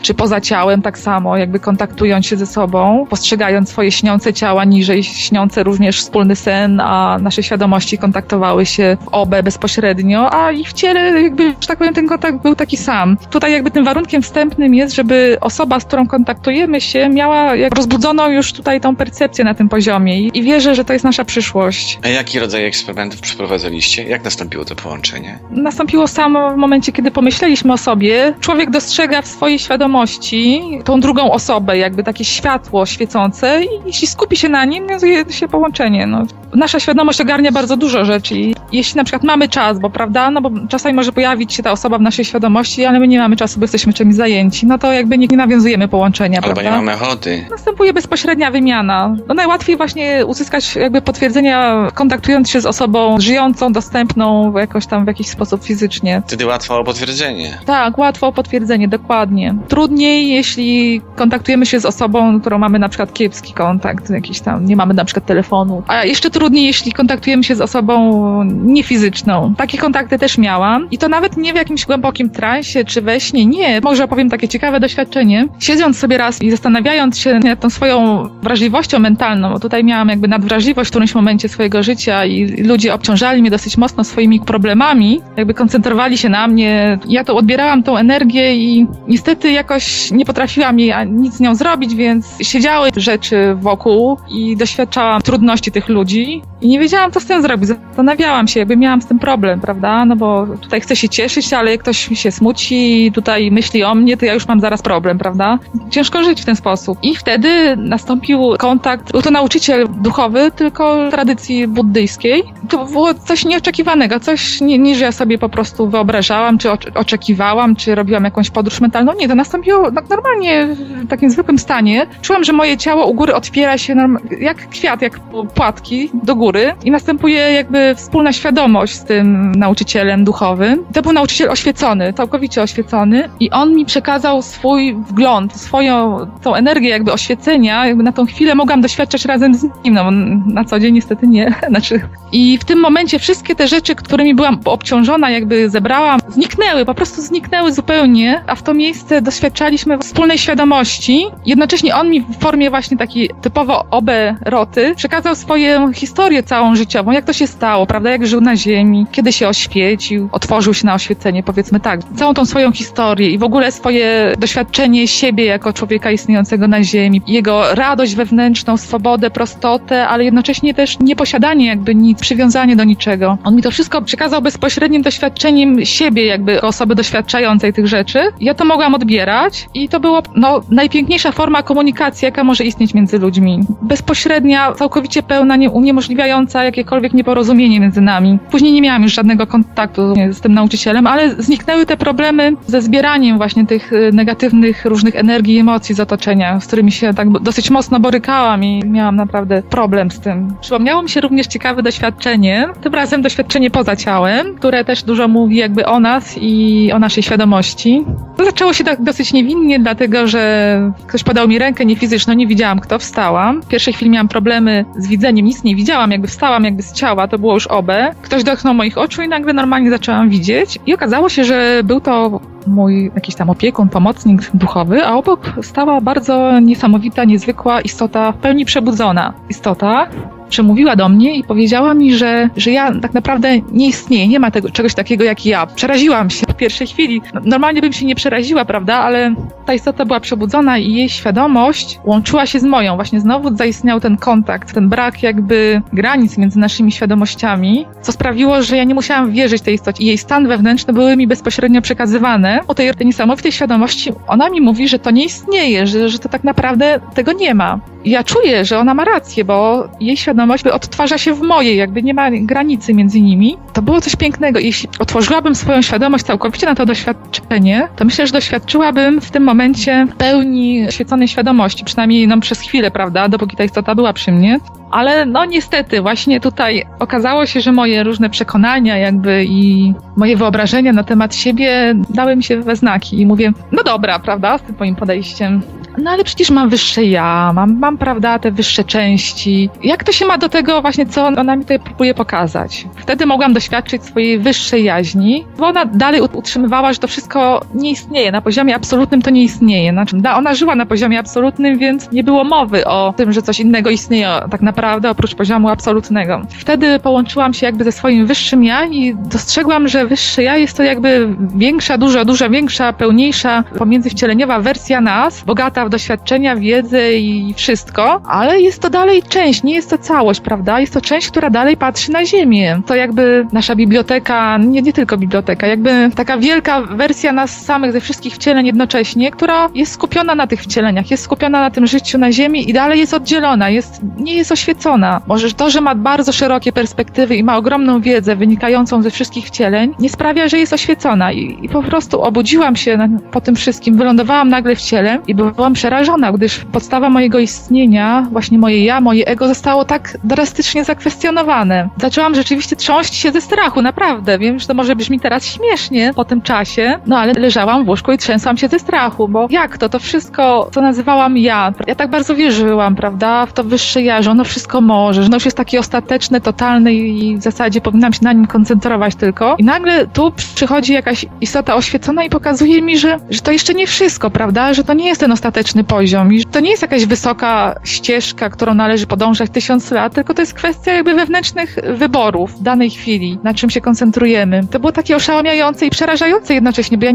czy 0.02 0.14
poza 0.14 0.42
ciałem 0.42 0.82
tak 0.82 1.00
samo, 1.00 1.38
jakby 1.38 1.60
kontaktując 1.60 2.26
się 2.26 2.38
ze 2.38 2.46
sobą, 2.46 3.06
postrzegając 3.10 3.70
swoje 3.70 3.92
śniące 3.92 4.34
ciała 4.34 4.66
niżej, 4.66 5.04
śniące 5.04 5.64
również 5.64 6.00
wspólny 6.00 6.36
sen, 6.36 6.80
a 6.80 7.18
nasze 7.22 7.44
świadomości 7.44 7.98
kontaktowały 7.98 8.66
się 8.66 8.98
w 9.02 9.08
obę 9.08 9.44
bezpośrednio, 9.44 10.34
a 10.34 10.52
i 10.52 10.66
w 10.66 10.74
ciele 10.74 11.22
jakby, 11.22 11.56
że 11.62 11.68
tak 11.68 11.78
powiem, 11.78 11.94
ten 11.94 12.08
kontakt 12.08 12.42
był 12.42 12.56
taki 12.56 12.78
sam. 12.78 13.18
Tutaj 13.30 13.52
jakby 13.52 13.72
tym 13.72 13.86
warunkiem 13.86 14.22
wstępnym 14.22 14.74
jest, 14.74 14.96
żeby 15.06 15.38
osoba, 15.42 15.80
z 15.80 15.86
którą 15.86 16.08
kontaktujemy 16.08 16.82
się, 16.82 17.10
miała 17.10 17.56
jak 17.56 17.76
rozbudzoną 17.76 18.30
już 18.30 18.54
tutaj 18.54 18.82
tą 18.82 18.96
percepcję 18.96 19.44
na 19.44 19.54
tym 19.54 19.70
poziomie 19.70 20.20
i, 20.20 20.44
wierzę, 20.44 20.76
że 20.76 20.86
to 20.86 20.94
jest 20.94 21.06
nasza 21.06 21.26
przyszłość. 21.26 22.00
A 22.04 22.08
jaki 22.08 22.40
rodzaj 22.40 22.66
eksperymentów 22.66 23.22
przeprowadzaliście? 23.22 24.04
Jak 24.04 24.24
nastąpiło 24.24 24.66
to 24.66 24.76
połączenie? 24.76 25.40
Nastąpiło 25.52 26.08
samo 26.08 26.50
w 26.50 26.58
momencie, 26.58 26.92
kiedy 26.92 27.12
pomyśleliśmy 27.12 27.74
o 27.74 27.78
sobie. 27.78 28.34
Człowiek 28.40 28.70
dostrzega 28.70 29.22
w 29.22 29.28
swojej 29.28 29.60
świadomości 29.60 30.62
tą 30.84 31.00
drugą 31.00 31.32
osobę, 31.32 31.78
jakby 31.78 32.04
takie 32.04 32.26
światło 32.26 32.86
świecące 32.86 33.64
i 33.64 33.68
jeśli 33.86 34.08
skupi 34.08 34.38
się 34.38 34.50
na 34.50 34.66
nim, 34.66 34.86
nawiązuje 34.86 35.26
się 35.30 35.48
połączenie. 35.48 36.08
No. 36.08 36.26
Nasza 36.56 36.80
świadomość 36.80 37.22
ogarnia 37.22 37.52
bardzo 37.52 37.78
dużo 37.78 38.06
rzeczy 38.06 38.36
i 38.38 38.56
jeśli 38.72 38.98
na 38.98 39.04
przykład 39.04 39.24
mamy 39.24 39.50
czas, 39.50 39.80
bo 39.80 39.90
prawda, 39.90 40.32
no 40.32 40.42
bo 40.42 40.52
czasami 40.70 40.96
może 40.96 41.12
pojawić 41.12 41.54
się 41.54 41.64
ta 41.64 41.72
osoba 41.72 41.98
w 41.98 42.02
naszej 42.02 42.26
świadomości, 42.26 42.86
ale 42.86 43.00
my 43.00 43.08
nie 43.08 43.20
mamy 43.20 43.36
czasu, 43.36 43.60
bo 43.60 43.64
jesteśmy 43.64 43.94
czymś 43.94 44.16
zajęci, 44.16 44.66
no 44.66 44.78
to 44.78 44.95
jakby 44.96 45.18
nie, 45.18 45.28
nie 45.28 45.38
nawiązujemy 45.38 45.88
połączenia, 45.88 46.38
Albo 46.38 46.46
prawda? 46.54 46.64
nie 46.64 46.70
mamy 46.78 46.94
ochoty. 46.94 47.46
Następuje 47.52 47.94
bezpośrednia 47.94 48.52
wymiana. 48.52 49.16
No 49.28 49.34
najłatwiej 49.34 49.78
właśnie 49.78 50.26
uzyskać 50.26 50.76
jakby 50.76 51.02
potwierdzenia 51.02 51.88
kontaktując 51.94 52.50
się 52.50 52.62
z 52.62 52.66
osobą 52.66 53.20
żyjącą, 53.20 53.74
dostępną 53.74 54.58
jakoś 54.58 54.86
tam 54.86 55.04
w 55.04 55.08
jakiś 55.08 55.28
sposób 55.28 55.64
fizycznie. 55.64 56.22
Wtedy 56.28 56.46
łatwo 56.46 56.80
o 56.80 56.84
potwierdzenie. 56.84 57.58
Tak, 57.66 57.98
łatwo 57.98 58.28
o 58.28 58.32
potwierdzenie, 58.34 58.88
dokładnie. 58.88 59.56
Trudniej, 59.68 60.30
jeśli 60.30 61.02
kontaktujemy 61.16 61.66
się 61.66 61.80
z 61.80 61.86
osobą, 61.86 62.42
którą 62.42 62.58
mamy 62.58 62.80
na 62.80 62.90
przykład 62.90 63.14
kiepski 63.14 63.54
kontakt, 63.54 64.10
jakiś 64.10 64.42
tam, 64.42 64.66
nie 64.66 64.76
mamy 64.76 64.94
na 64.94 65.06
przykład 65.06 65.26
telefonu. 65.26 65.84
A 65.88 66.06
jeszcze 66.06 66.30
trudniej, 66.30 66.66
jeśli 66.66 66.92
kontaktujemy 66.92 67.44
się 67.44 67.56
z 67.56 67.62
osobą 67.62 68.44
niefizyczną. 68.44 69.54
Takie 69.58 69.78
kontakty 69.78 70.20
też 70.20 70.38
miałam 70.38 70.88
i 70.92 70.98
to 70.98 71.10
nawet 71.10 71.38
nie 71.38 71.54
w 71.54 71.56
jakimś 71.56 71.86
głębokim 71.86 72.30
transie 72.30 72.86
czy 72.86 73.02
we 73.02 73.20
śnie, 73.20 73.46
nie. 73.46 73.82
Może 73.82 74.04
opowiem 74.04 74.30
takie 74.30 74.48
ciekawe 74.48 74.80
doświadczenie. 74.86 75.48
Siedząc 75.60 75.98
sobie 75.98 76.18
raz 76.18 76.42
i 76.42 76.52
zastanawiając 76.52 77.20
się 77.20 77.40
nad 77.40 77.60
tą 77.60 77.70
swoją 77.70 78.30
wrażliwością 78.42 79.00
mentalną, 79.00 79.54
bo 79.54 79.60
tutaj 79.60 79.84
miałam 79.84 80.10
jakby 80.10 80.28
nadwrażliwość 80.28 80.88
w 80.90 80.92
którymś 80.92 81.16
momencie 81.16 81.50
swojego 81.50 81.84
życia 81.84 82.26
i 82.26 82.64
ludzie 82.64 82.94
obciążali 82.94 83.42
mnie 83.42 83.52
dosyć 83.52 83.78
mocno 83.78 84.04
swoimi 84.04 84.40
problemami, 84.40 85.22
jakby 85.38 85.54
koncentrowali 85.54 86.18
się 86.18 86.30
na 86.30 86.48
mnie. 86.48 87.00
Ja 87.08 87.24
to 87.24 87.36
odbierałam 87.36 87.84
tą 87.84 87.98
energię 87.98 88.56
i 88.56 88.88
niestety 89.08 89.52
jakoś 89.52 90.12
nie 90.12 90.26
potrafiłam 90.26 90.80
jej 90.80 90.94
nic 91.10 91.34
z 91.34 91.40
nią 91.40 91.56
zrobić, 91.56 91.96
więc 91.96 92.38
siedziały 92.42 92.90
rzeczy 92.98 93.56
wokół 93.56 94.18
i 94.30 94.58
doświadczałam 94.58 95.22
trudności 95.22 95.72
tych 95.72 95.90
ludzi 95.90 96.42
i 96.62 96.68
nie 96.68 96.80
wiedziałam, 96.80 97.12
co 97.12 97.20
z 97.20 97.26
tym 97.26 97.42
zrobić. 97.42 97.68
Zastanawiałam 97.68 98.48
się, 98.48 98.60
jakby 98.60 98.78
miałam 98.78 99.02
z 99.02 99.06
tym 99.06 99.20
problem, 99.20 99.62
prawda? 99.62 100.06
No 100.06 100.16
bo 100.16 100.48
tutaj 100.62 100.82
chcę 100.82 100.96
się 100.96 101.10
cieszyć, 101.10 101.54
ale 101.54 101.72
jak 101.72 101.82
ktoś 101.82 102.10
się 102.14 102.32
smuci 102.32 103.12
tutaj 103.14 103.52
myśli 103.52 103.84
o 103.84 103.96
mnie, 103.96 104.18
to 104.18 104.26
ja 104.26 104.34
już 104.34 104.48
mam 104.48 104.60
zaraz 104.60 104.75
problem, 104.82 105.18
prawda? 105.18 105.60
Ciężko 105.90 106.24
żyć 106.24 106.42
w 106.42 106.46
ten 106.46 106.56
sposób. 106.56 106.98
I 107.04 107.16
wtedy 107.16 107.78
nastąpił 107.78 108.56
kontakt, 108.60 109.12
był 109.12 109.22
to 109.22 109.32
nauczyciel 109.32 109.88
duchowy, 110.02 110.52
tylko 110.56 111.10
tradycji 111.12 111.68
buddyjskiej. 111.68 112.44
To 112.70 112.86
było 112.86 113.14
coś 113.14 113.46
nieoczekiwanego, 113.46 114.20
coś 114.20 114.62
nie, 114.62 114.78
niż 114.78 115.00
ja 115.00 115.12
sobie 115.12 115.38
po 115.38 115.50
prostu 115.50 115.90
wyobrażałam, 115.90 116.58
czy 116.58 116.70
ocze- 116.70 116.92
oczekiwałam, 116.96 117.76
czy 117.76 117.96
robiłam 117.96 118.24
jakąś 118.24 118.50
podróż 118.50 118.82
mentalną. 118.82 119.14
Nie, 119.20 119.28
to 119.28 119.36
nastąpiło 119.36 119.92
tak 119.92 120.10
normalnie, 120.10 120.68
w 121.04 121.08
takim 121.08 121.30
zwykłym 121.30 121.60
stanie. 121.60 122.08
Czułam, 122.22 122.44
że 122.44 122.54
moje 122.54 122.78
ciało 122.78 123.06
u 123.06 123.14
góry 123.14 123.36
otwiera 123.36 123.78
się 123.78 123.96
jak 124.40 124.70
kwiat, 124.70 125.02
jak 125.02 125.20
płatki 125.56 126.10
do 126.14 126.36
góry 126.36 126.74
i 126.84 126.92
następuje 126.92 127.40
jakby 127.40 127.96
wspólna 127.96 128.34
świadomość 128.34 128.94
z 128.94 129.04
tym 129.04 129.52
nauczycielem 129.52 130.24
duchowym. 130.24 130.86
To 130.94 131.02
był 131.02 131.14
nauczyciel 131.14 131.50
oświecony, 131.50 132.14
całkowicie 132.14 132.62
oświecony 132.62 133.30
i 133.40 133.52
on 133.52 133.76
mi 133.76 133.86
przekazał 133.86 134.42
swój 134.42 134.65
wgląd, 135.08 135.54
swoją 135.54 136.18
tą 136.42 136.56
energię 136.56 136.90
jakby 136.90 137.12
oświecenia, 137.14 137.88
jakby 137.88 138.04
na 138.04 138.12
tą 138.12 138.26
chwilę 138.26 138.56
mogłam 138.56 138.82
doświadczać 138.82 139.26
razem 139.26 139.56
z 139.56 139.64
nim, 139.64 139.94
no 139.94 140.12
na 140.54 140.64
co 140.64 140.80
dzień 140.80 140.94
niestety 140.94 141.28
nie. 141.28 141.54
Znaczy, 141.70 142.02
I 142.32 142.58
w 142.58 142.66
tym 142.66 142.80
momencie 142.80 143.20
wszystkie 143.20 143.56
te 143.56 143.68
rzeczy, 143.68 143.96
którymi 143.96 144.36
byłam 144.36 144.60
obciążona, 144.66 145.30
jakby 145.30 145.70
zebrałam, 145.70 146.20
zniknęły, 146.30 146.86
po 146.86 146.94
prostu 146.94 147.22
zniknęły 147.22 147.74
zupełnie, 147.74 148.44
a 148.48 148.56
w 148.56 148.64
to 148.64 148.74
miejsce 148.74 149.22
doświadczaliśmy 149.22 149.98
wspólnej 149.98 150.38
świadomości. 150.38 151.26
Jednocześnie 151.46 151.96
on 151.96 152.10
mi 152.10 152.22
w 152.22 152.38
formie 152.40 152.70
właśnie 152.70 152.98
takiej 152.98 153.30
typowo 153.42 153.86
obe 153.92 154.36
roty 154.46 154.94
przekazał 154.96 155.36
swoją 155.36 155.94
historię 155.94 156.44
całą 156.44 156.76
życiową, 156.76 157.12
jak 157.12 157.26
to 157.26 157.34
się 157.34 157.48
stało, 157.48 157.86
prawda, 157.86 158.10
jak 158.12 158.28
żył 158.28 158.42
na 158.42 158.56
ziemi, 158.56 159.06
kiedy 159.12 159.34
się 159.34 159.48
oświecił, 159.48 160.30
otworzył 160.32 160.74
się 160.74 160.86
na 160.86 160.94
oświecenie, 160.94 161.44
powiedzmy 161.44 161.80
tak, 161.80 162.00
całą 162.16 162.34
tą 162.34 162.46
swoją 162.46 162.72
historię 162.72 163.30
i 163.30 163.38
w 163.38 163.44
ogóle 163.44 163.72
swoje 163.72 164.34
doświadczenie 164.56 165.08
siebie 165.08 165.46
jako 165.46 165.74
człowieka 165.74 166.12
istniejącego 166.12 166.68
na 166.68 166.84
ziemi, 166.84 167.22
jego 167.28 167.76
radość 167.76 168.16
wewnętrzną, 168.16 168.78
swobodę, 168.78 169.30
prostotę, 169.30 170.08
ale 170.08 170.24
jednocześnie 170.24 170.74
też 170.74 171.00
nieposiadanie 171.00 171.66
jakby 171.68 171.96
nic, 171.96 172.20
przywiązanie 172.20 172.76
do 172.76 172.84
niczego. 172.84 173.38
On 173.44 173.56
mi 173.56 173.62
to 173.62 173.72
wszystko 173.72 174.02
przekazał 174.02 174.42
bezpośrednim 174.42 175.02
doświadczeniem 175.02 175.86
siebie, 175.86 176.26
jakby 176.26 176.62
osoby 176.62 176.96
doświadczającej 176.96 177.74
tych 177.74 177.88
rzeczy. 177.88 178.20
Ja 178.40 178.54
to 178.54 178.66
mogłam 178.66 178.96
odbierać 178.96 179.68
i 179.74 179.90
to 179.90 180.00
było 180.00 180.24
no, 180.36 180.62
najpiękniejsza 180.70 181.32
forma 181.32 181.64
komunikacji, 181.64 182.26
jaka 182.26 182.44
może 182.44 182.64
istnieć 182.64 182.94
między 182.94 183.20
ludźmi. 183.20 183.60
Bezpośrednia, 183.82 184.74
całkowicie 184.74 185.24
pełna, 185.24 185.56
nie, 185.56 185.70
uniemożliwiająca 185.70 186.64
jakiekolwiek 186.64 187.14
nieporozumienie 187.14 187.80
między 187.80 188.02
nami. 188.02 188.40
Później 188.52 188.74
nie 188.74 188.82
miałam 188.82 189.04
już 189.04 189.14
żadnego 189.14 189.48
kontaktu 189.48 190.14
z 190.32 190.42
tym 190.42 190.54
nauczycielem, 190.54 191.08
ale 191.08 191.30
zniknęły 191.44 191.86
te 191.86 191.98
problemy 191.98 192.54
ze 192.68 192.82
zbieraniem 192.82 193.38
właśnie 193.38 193.66
tych 193.66 193.94
y, 193.94 194.12
negatywnych 194.46 194.86
różnych 194.86 195.16
energii 195.16 195.60
emocji 195.60 195.96
z 195.96 196.00
otoczenia, 196.00 196.60
z 196.60 196.68
którymi 196.68 196.92
się 196.92 197.14
tak 197.14 197.30
dosyć 197.30 197.70
mocno 197.70 198.00
borykałam 198.00 198.64
i 198.64 198.84
miałam 198.86 199.16
naprawdę 199.16 199.64
problem 199.64 200.12
z 200.12 200.20
tym. 200.20 200.56
Przypomniało 200.62 201.02
mi 201.02 201.10
się 201.10 201.22
również 201.22 201.48
ciekawe 201.48 201.84
doświadczenie, 201.84 202.68
tym 202.82 202.94
razem 202.94 203.22
doświadczenie 203.22 203.72
poza 203.72 203.96
ciałem, 203.96 204.56
które 204.56 204.86
też 204.86 205.04
dużo 205.04 205.28
mówi 205.28 205.56
jakby 205.56 205.86
o 205.86 206.00
nas 206.00 206.36
i 206.42 206.92
o 206.94 207.00
naszej 207.00 207.24
świadomości. 207.24 208.06
To 208.38 208.46
zaczęło 208.46 208.74
się 208.74 208.84
tak 208.84 209.04
dosyć 209.04 209.34
niewinnie, 209.34 209.80
dlatego 209.80 210.28
że 210.28 210.92
ktoś 211.08 211.24
podał 211.24 211.48
mi 211.48 211.60
rękę 211.60 211.86
niefizyczną, 211.86 212.34
nie 212.34 212.48
widziałam 212.48 212.80
kto, 212.80 213.00
wstałam. 213.00 213.62
W 213.62 213.68
pierwszej 213.68 213.94
chwili 213.94 214.12
miałam 214.12 214.28
problemy 214.28 214.86
z 214.98 215.08
widzeniem, 215.08 215.46
nic 215.46 215.64
nie 215.64 215.76
widziałam, 215.76 216.12
jakby 216.12 216.28
wstałam 216.28 216.64
jakby 216.64 216.84
z 216.84 216.94
ciała, 216.94 217.28
to 217.28 217.40
było 217.40 217.54
już 217.54 217.68
obę. 217.68 218.12
Ktoś 218.22 218.44
dotknął 218.44 218.74
moich 218.74 218.98
oczu 218.98 219.22
i 219.22 219.28
nagle 219.28 219.54
normalnie 219.54 219.90
zaczęłam 219.90 220.30
widzieć 220.30 220.80
i 220.86 220.94
okazało 220.94 221.30
się, 221.30 221.44
że 221.44 221.82
był 221.84 222.02
to 222.02 222.42
mój 222.68 223.12
jakiś 223.16 223.36
tam 223.36 223.50
opiekun, 223.50 223.90
pomocnik 223.90 224.52
duchowy, 224.54 225.06
a 225.06 225.14
obok 225.16 225.52
stała 225.62 226.02
bardzo 226.02 226.60
niesamowita, 226.60 227.24
niezwykła 227.24 227.82
istota, 227.82 228.32
w 228.32 228.38
pełni 228.38 228.66
przebudzona 228.66 229.34
istota. 229.50 230.08
Przemówiła 230.56 230.96
do 230.96 231.10
mnie 231.10 231.36
i 231.36 231.44
powiedziała 231.44 231.94
mi, 231.94 232.16
że, 232.16 232.50
że 232.58 232.72
ja 232.72 233.00
tak 233.02 233.14
naprawdę 233.14 233.60
nie 233.72 233.88
istnieję, 233.88 234.28
nie 234.28 234.40
ma 234.40 234.52
tego, 234.52 234.70
czegoś 234.70 234.94
takiego 234.94 235.24
jak 235.24 235.46
ja. 235.46 235.66
Przeraziłam 235.66 236.30
się 236.30 236.46
w 236.50 236.56
pierwszej 236.56 236.88
chwili. 236.88 237.22
No, 237.34 237.42
Normalnie 237.46 237.82
bym 237.82 237.94
się 237.94 238.06
nie 238.06 238.16
przeraziła, 238.16 238.66
prawda, 238.66 238.96
ale 238.96 239.36
ta 239.66 239.74
istota 239.74 240.06
była 240.06 240.20
przebudzona 240.20 240.78
i 240.78 240.94
jej 240.94 241.10
świadomość 241.10 242.00
łączyła 242.06 242.46
się 242.46 242.60
z 242.60 242.64
moją. 242.64 242.96
Właśnie 242.96 243.20
znowu 243.20 243.56
zaistniał 243.56 244.00
ten 244.00 244.18
kontakt, 244.18 244.74
ten 244.74 244.90
brak 244.90 245.24
jakby 245.24 245.82
granic 245.94 246.38
między 246.38 246.60
naszymi 246.60 246.92
świadomościami, 246.92 247.86
co 248.02 248.12
sprawiło, 248.12 248.62
że 248.62 248.78
ja 248.78 248.84
nie 248.84 248.96
musiałam 248.96 249.32
wierzyć 249.32 249.62
tej 249.62 249.74
istocie. 249.74 250.04
I 250.04 250.06
jej 250.06 250.18
stan 250.18 250.48
wewnętrzny 250.48 250.94
były 250.94 251.18
mi 251.18 251.28
bezpośrednio 251.28 251.82
przekazywane. 251.82 252.60
O 252.68 252.76
tej 252.76 252.92
niesamowitej 253.06 253.52
świadomości 253.52 254.12
ona 254.28 254.50
mi 254.50 254.62
mówi, 254.62 254.88
że 254.88 255.00
to 255.00 255.12
nie 255.12 255.26
istnieje, 255.26 255.88
że, 255.88 256.10
że 256.10 256.20
to 256.20 256.30
tak 256.30 256.44
naprawdę 256.44 257.00
tego 257.16 257.32
nie 257.34 257.54
ma. 257.56 257.80
I 258.06 258.10
ja 258.10 258.24
czuję, 258.24 258.66
że 258.66 258.80
ona 258.80 258.94
ma 258.94 259.06
rację, 259.06 259.46
bo 259.46 259.88
jej 260.00 260.18
świadomość 260.18 260.45
by 260.64 260.74
odtwarza 260.74 261.18
się 261.18 261.34
w 261.34 261.42
mojej, 261.42 261.78
jakby 261.78 262.04
nie 262.04 262.14
ma 262.14 262.32
granicy 262.32 262.94
między 262.94 263.22
nimi. 263.22 263.58
To 263.74 263.82
było 263.82 264.02
coś 264.02 264.16
pięknego. 264.16 264.60
Jeśli 264.60 264.90
otworzyłabym 265.00 265.56
swoją 265.56 265.82
świadomość 265.82 266.26
całkowicie 266.26 266.68
na 266.68 266.76
to 266.76 266.86
doświadczenie, 266.86 267.88
to 267.96 268.06
myślę, 268.06 268.28
że 268.28 268.34
doświadczyłabym 268.34 269.22
w 269.22 269.32
tym 269.32 269.44
momencie 269.44 270.08
pełni 270.18 270.86
świeconej 270.90 271.28
świadomości, 271.28 271.86
przynajmniej 271.86 272.28
no, 272.28 272.40
przez 272.40 272.60
chwilę, 272.60 272.92
prawda, 272.92 273.30
dopóki 273.30 273.58
ta 273.58 273.64
istota 273.64 273.96
była 273.96 274.14
przy 274.14 274.32
mnie. 274.32 274.60
Ale 274.92 275.26
no 275.26 275.46
niestety, 275.46 276.02
właśnie 276.02 276.40
tutaj 276.40 276.86
okazało 277.00 277.46
się, 277.46 277.62
że 277.62 277.72
moje 277.72 278.04
różne 278.04 278.30
przekonania 278.30 278.98
jakby 278.98 279.46
i 279.46 279.94
moje 280.18 280.38
wyobrażenia 280.38 280.94
na 280.94 281.04
temat 281.04 281.36
siebie 281.36 281.96
dały 282.10 282.36
mi 282.36 282.44
się 282.44 282.62
we 282.62 282.76
znaki 282.76 283.22
i 283.22 283.26
mówię, 283.26 283.52
no 283.72 283.84
dobra, 283.84 284.20
prawda, 284.20 284.58
z 284.58 284.62
tym 284.62 284.76
moim 284.80 284.96
podejściem. 284.96 285.62
No 285.98 286.12
ale 286.12 286.24
przecież 286.24 286.50
mam 286.50 286.70
wyższe 286.70 287.04
ja, 287.04 287.52
mam, 287.56 287.80
mam, 287.80 287.98
prawda, 287.98 288.40
te 288.40 288.52
wyższe 288.52 288.84
części. 288.84 289.70
Jak 289.84 290.04
to 290.04 290.12
się 290.12 290.25
ma 290.26 290.38
do 290.38 290.50
tego 290.50 290.82
właśnie, 290.82 291.06
co 291.06 291.26
ona 291.26 291.56
mi 291.56 291.62
tutaj 291.62 291.80
próbuje 291.80 292.14
pokazać? 292.14 292.88
Wtedy 292.96 293.26
mogłam 293.26 293.54
doświadczyć 293.54 294.04
swojej 294.04 294.40
wyższej 294.40 294.84
jaźni, 294.84 295.46
bo 295.58 295.68
ona 295.68 295.86
dalej 295.86 296.22
utrzymywała, 296.22 296.94
że 296.94 297.00
to 297.00 297.08
wszystko 297.08 297.62
nie 297.74 297.92
istnieje. 297.92 298.32
Na 298.32 298.42
poziomie 298.42 298.76
absolutnym 298.76 299.22
to 299.22 299.30
nie 299.30 299.44
istnieje. 299.44 299.92
Znaczy, 299.92 300.16
ona 300.36 300.54
żyła 300.54 300.76
na 300.76 300.86
poziomie 300.86 301.20
absolutnym, 301.20 301.78
więc 301.78 302.12
nie 302.12 302.24
było 302.24 302.44
mowy 302.44 302.86
o 302.86 303.14
tym, 303.18 303.34
że 303.34 303.42
coś 303.42 303.60
innego 303.60 303.90
istnieje 303.90 304.30
tak 304.52 304.62
naprawdę 304.62 305.10
oprócz 305.10 305.36
poziomu 305.36 305.70
absolutnego. 305.70 306.42
Wtedy 306.50 307.00
połączyłam 307.00 307.54
się 307.54 307.66
jakby 307.66 307.84
ze 307.84 307.92
swoim 307.92 308.26
wyższym 308.26 308.64
ja 308.64 308.86
i 308.86 309.16
dostrzegłam, 309.16 309.88
że 309.88 310.06
wyższe 310.06 310.44
ja 310.44 310.58
jest 310.58 310.78
to 310.78 310.84
jakby 310.84 311.36
większa, 311.56 311.98
dużo, 311.98 312.26
dużo 312.26 312.50
większa, 312.50 312.94
pełniejsza, 312.94 313.64
pomiędzywcieleniowa 313.78 314.60
wersja 314.60 315.02
nas, 315.02 315.44
bogata 315.44 315.86
w 315.86 315.90
doświadczenia, 315.90 316.56
wiedzę 316.56 317.14
i 317.14 317.54
wszystko, 317.54 318.22
ale 318.28 318.62
jest 318.62 318.82
to 318.82 318.90
dalej 318.90 319.24
część, 319.24 319.64
nie 319.64 319.76
jest 319.76 319.90
to 319.90 319.98
całość, 319.98 320.15
prawda? 320.44 320.80
Jest 320.80 320.94
to 320.94 321.02
część, 321.02 321.28
która 321.28 321.50
dalej 321.50 321.78
patrzy 321.78 322.12
na 322.12 322.26
Ziemię. 322.26 322.82
To 322.86 322.96
jakby 322.96 323.48
nasza 323.54 323.76
biblioteka, 323.76 324.58
nie, 324.58 324.82
nie 324.82 324.94
tylko 324.94 325.18
biblioteka, 325.18 325.68
jakby 325.68 326.10
taka 326.16 326.38
wielka 326.38 326.82
wersja 326.82 327.32
nas 327.32 327.66
samych 327.66 327.92
ze 327.92 328.02
wszystkich 328.02 328.34
wcieleń 328.34 328.66
jednocześnie, 328.66 329.32
która 329.32 329.70
jest 329.74 329.92
skupiona 329.92 330.36
na 330.36 330.48
tych 330.48 330.62
wcieleniach, 330.62 331.12
jest 331.12 331.24
skupiona 331.24 331.60
na 331.60 331.72
tym 331.72 331.88
życiu 331.88 332.18
na 332.18 332.32
Ziemi 332.32 332.70
i 332.70 332.74
dalej 332.74 333.00
jest 333.00 333.14
oddzielona, 333.14 333.70
jest, 333.70 334.02
nie 334.18 334.36
jest 334.36 334.52
oświecona. 334.52 335.22
Może 335.28 335.54
to, 335.54 335.70
że 335.70 335.82
ma 335.82 335.96
bardzo 335.96 336.32
szerokie 336.32 336.72
perspektywy 336.72 337.36
i 337.36 337.44
ma 337.44 337.58
ogromną 337.58 338.02
wiedzę 338.02 338.36
wynikającą 338.36 339.02
ze 339.02 339.12
wszystkich 339.12 339.46
wcieleń, 339.46 339.96
nie 340.00 340.10
sprawia, 340.10 340.48
że 340.48 340.60
jest 340.60 340.74
oświecona 340.74 341.32
i, 341.32 341.58
i 341.62 341.70
po 341.70 341.84
prostu 341.84 342.22
obudziłam 342.22 342.76
się 342.76 342.98
na, 342.98 343.08
po 343.32 343.42
tym 343.42 343.56
wszystkim, 343.56 343.98
wylądowałam 343.98 344.50
nagle 344.50 344.76
w 344.76 344.82
ciele 344.82 345.20
i 345.28 345.36
byłam 345.36 345.74
przerażona, 345.74 346.32
gdyż 346.32 346.66
podstawa 346.72 347.10
mojego 347.10 347.40
istnienia, 347.40 348.28
właśnie 348.32 348.58
moje 348.60 348.86
ja, 348.86 349.02
moje 349.02 349.28
ego 349.28 349.48
zostało 349.48 349.86
tak 349.86 350.05
drastycznie 350.24 350.84
zakwestionowane. 350.84 351.90
Zaczęłam 352.02 352.36
rzeczywiście 352.36 352.76
trząść 352.76 353.16
się 353.16 353.32
ze 353.32 353.42
strachu, 353.42 353.82
naprawdę. 353.82 354.40
Wiem, 354.40 354.60
że 354.60 354.68
to 354.68 354.74
może 354.74 354.96
brzmi 354.96 355.20
teraz 355.20 355.46
śmiesznie 355.46 356.12
po 356.16 356.26
tym 356.26 356.42
czasie, 356.42 357.00
no 357.06 357.18
ale 357.18 357.34
leżałam 357.34 357.86
w 357.86 357.90
łóżku 357.90 358.12
i 358.12 358.18
trzęsłam 358.18 358.58
się 358.58 358.68
ze 358.68 358.80
strachu, 358.80 359.28
bo 359.28 359.48
jak 359.50 359.78
to, 359.78 359.90
to 359.90 360.00
wszystko, 360.00 360.70
co 360.72 360.82
nazywałam 360.82 361.38
ja, 361.38 361.74
ja 361.88 361.96
tak 361.96 362.10
bardzo 362.10 362.36
wierzyłam, 362.36 362.96
prawda, 362.96 363.46
w 363.46 363.54
to 363.54 363.64
wyższe 363.64 364.02
ja, 364.02 364.22
że 364.22 364.32
ono 364.32 364.44
wszystko 364.44 364.82
może, 364.82 365.24
że 365.24 365.28
ono 365.28 365.36
już 365.36 365.46
jest 365.46 365.58
takie 365.58 365.80
ostateczne, 365.80 366.42
totalne 366.42 366.94
i 366.94 367.38
w 367.38 367.42
zasadzie 367.42 367.82
powinnam 367.82 368.14
się 368.14 368.20
na 368.24 368.34
nim 368.34 368.48
koncentrować 368.48 369.16
tylko. 369.16 369.56
I 369.58 369.64
nagle 369.64 370.08
tu 370.08 370.34
przychodzi 370.56 370.94
jakaś 370.94 371.26
istota 371.42 371.76
oświecona 371.76 372.24
i 372.24 372.30
pokazuje 372.30 372.82
mi, 372.82 372.98
że, 372.98 373.20
że 373.30 373.42
to 373.42 373.52
jeszcze 373.52 373.74
nie 373.74 373.88
wszystko, 373.88 374.30
prawda, 374.30 374.74
że 374.74 374.84
to 374.84 374.94
nie 374.94 375.08
jest 375.08 375.22
ten 375.22 375.32
ostateczny 375.32 375.84
poziom 375.84 376.34
i 376.34 376.40
że 376.40 376.46
to 376.46 376.60
nie 376.60 376.70
jest 376.70 376.82
jakaś 376.82 377.06
wysoka 377.06 377.76
ścieżka, 377.84 378.50
którą 378.50 378.74
należy 378.74 379.08
podążać 379.08 379.50
tysiąc 379.50 379.92
lat, 379.96 380.14
tylko 380.14 380.34
to 380.34 380.42
jest 380.42 380.54
kwestia 380.54 380.94
jakby 380.94 381.14
wewnętrznych 381.14 381.76
wyborów 381.94 382.52
w 382.52 382.62
danej 382.62 382.90
chwili, 382.90 383.40
na 383.44 383.54
czym 383.54 383.70
się 383.70 383.82
koncentrujemy. 383.82 384.62
To 384.72 384.80
było 384.80 384.92
takie 384.92 385.16
oszałamiające 385.16 385.86
i 385.86 385.90
przerażające 385.90 386.54
jednocześnie, 386.54 386.98
bo 386.98 387.06
ja 387.06 387.12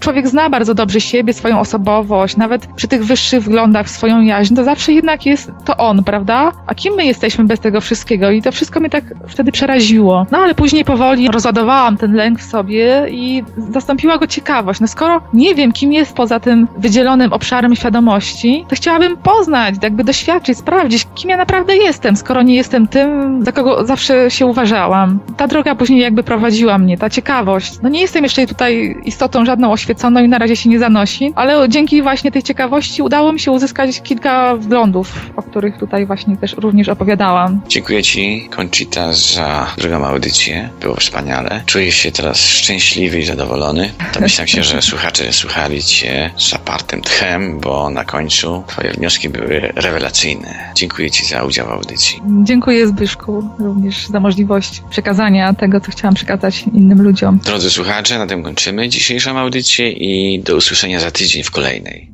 człowiek 0.00 0.28
zna 0.28 0.50
bardzo 0.50 0.74
dobrze 0.74 1.00
siebie, 1.00 1.32
swoją 1.32 1.60
osobowość, 1.60 2.36
nawet 2.36 2.66
przy 2.66 2.88
tych 2.88 3.04
wyższych 3.04 3.42
wglądach 3.42 3.90
swoją 3.90 4.20
jaźń, 4.20 4.54
to 4.54 4.64
zawsze 4.64 4.92
jednak 4.92 5.26
jest 5.26 5.52
to 5.64 5.76
on, 5.76 6.04
prawda? 6.04 6.52
A 6.66 6.74
kim 6.74 6.94
my 6.94 7.04
jesteśmy 7.04 7.44
bez 7.44 7.60
tego 7.60 7.80
wszystkiego? 7.80 8.30
I 8.30 8.42
to 8.42 8.52
wszystko 8.52 8.80
mnie 8.80 8.90
tak 8.90 9.04
wtedy 9.28 9.52
przeraziło. 9.52 10.26
No 10.30 10.38
ale 10.38 10.54
później 10.54 10.84
powoli 10.84 11.28
rozładowałam 11.28 11.96
ten 11.96 12.12
lęk 12.14 12.38
w 12.38 12.50
sobie 12.50 13.06
i 13.10 13.44
zastąpiła 13.70 14.18
go 14.18 14.26
ciekawość. 14.26 14.80
No 14.80 14.86
skoro 14.86 15.22
nie 15.32 15.54
wiem, 15.54 15.72
kim 15.72 15.92
jest 15.92 16.14
poza 16.14 16.40
tym 16.40 16.68
wydzielonym 16.78 17.32
obszarem 17.32 17.76
świadomości, 17.76 18.64
to 18.68 18.76
chciałabym 18.76 19.16
poznać, 19.16 19.74
jakby 19.82 20.04
doświadczyć, 20.04 20.58
sprawdzić, 20.58 21.06
kim 21.14 21.30
ja 21.30 21.36
naprawdę 21.36 21.76
jestem, 21.76 22.16
skoro 22.20 22.42
nie 22.42 22.54
jestem 22.54 22.88
tym, 22.88 23.40
za 23.44 23.52
kogo 23.52 23.86
zawsze 23.86 24.30
się 24.30 24.46
uważałam. 24.46 25.20
Ta 25.36 25.46
droga 25.46 25.74
później 25.74 26.00
jakby 26.00 26.22
prowadziła 26.22 26.78
mnie, 26.78 26.98
ta 26.98 27.10
ciekawość. 27.10 27.72
No 27.82 27.88
nie 27.88 28.00
jestem 28.00 28.24
jeszcze 28.24 28.46
tutaj 28.46 28.96
istotą 29.04 29.44
żadną 29.44 29.72
oświeconą 29.72 30.20
i 30.24 30.28
na 30.28 30.38
razie 30.38 30.56
się 30.56 30.68
nie 30.68 30.78
zanosi, 30.78 31.32
ale 31.34 31.68
dzięki 31.68 32.02
właśnie 32.02 32.30
tej 32.32 32.42
ciekawości 32.42 33.02
udało 33.02 33.32
mi 33.32 33.40
się 33.40 33.50
uzyskać 33.50 34.02
kilka 34.02 34.56
wglądów, 34.56 35.30
o 35.36 35.42
których 35.42 35.78
tutaj 35.78 36.06
właśnie 36.06 36.36
też 36.36 36.52
również 36.52 36.88
opowiadałam. 36.88 37.60
Dziękuję 37.68 38.02
Ci, 38.02 38.48
Conchita, 38.56 39.12
za 39.12 39.66
drugą 39.78 40.06
audycję. 40.06 40.68
Było 40.80 40.96
wspaniale. 40.96 41.62
Czuję 41.66 41.92
się 41.92 42.12
teraz 42.12 42.46
szczęśliwy 42.46 43.18
i 43.18 43.24
zadowolony. 43.24 43.92
Domyślam 44.14 44.46
się, 44.46 44.62
że 44.62 44.82
słuchacze 44.82 45.32
słuchali 45.32 45.82
Cię 45.82 46.30
z 46.36 46.50
zapartym 46.50 47.00
tchem, 47.00 47.60
bo 47.60 47.90
na 47.90 48.04
końcu 48.04 48.64
Twoje 48.66 48.92
wnioski 48.92 49.28
były 49.28 49.72
rewelacyjne. 49.76 50.72
Dziękuję 50.74 51.10
Ci 51.10 51.24
za 51.26 51.44
udział 51.44 51.66
w 51.66 51.70
audycji. 51.70 52.09
Dziękuję 52.42 52.88
Zbyszku 52.88 53.50
również 53.58 54.06
za 54.06 54.20
możliwość 54.20 54.82
przekazania 54.90 55.54
tego, 55.54 55.80
co 55.80 55.92
chciałam 55.92 56.14
przekazać 56.14 56.64
innym 56.74 57.02
ludziom. 57.02 57.38
Drodzy 57.44 57.70
słuchacze, 57.70 58.18
na 58.18 58.26
tym 58.26 58.42
kończymy 58.42 58.88
dzisiejszą 58.88 59.38
audycję 59.38 59.92
i 59.92 60.42
do 60.42 60.56
usłyszenia 60.56 61.00
za 61.00 61.10
tydzień 61.10 61.42
w 61.42 61.50
kolejnej. 61.50 62.12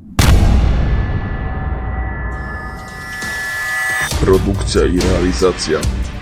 Produkcja 4.20 4.86
i 4.86 5.00
realizacja 5.00 5.78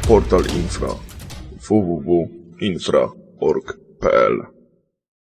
Portal 0.09 0.43
Infra 0.57 0.89
www.infra.org.pl 1.69 4.54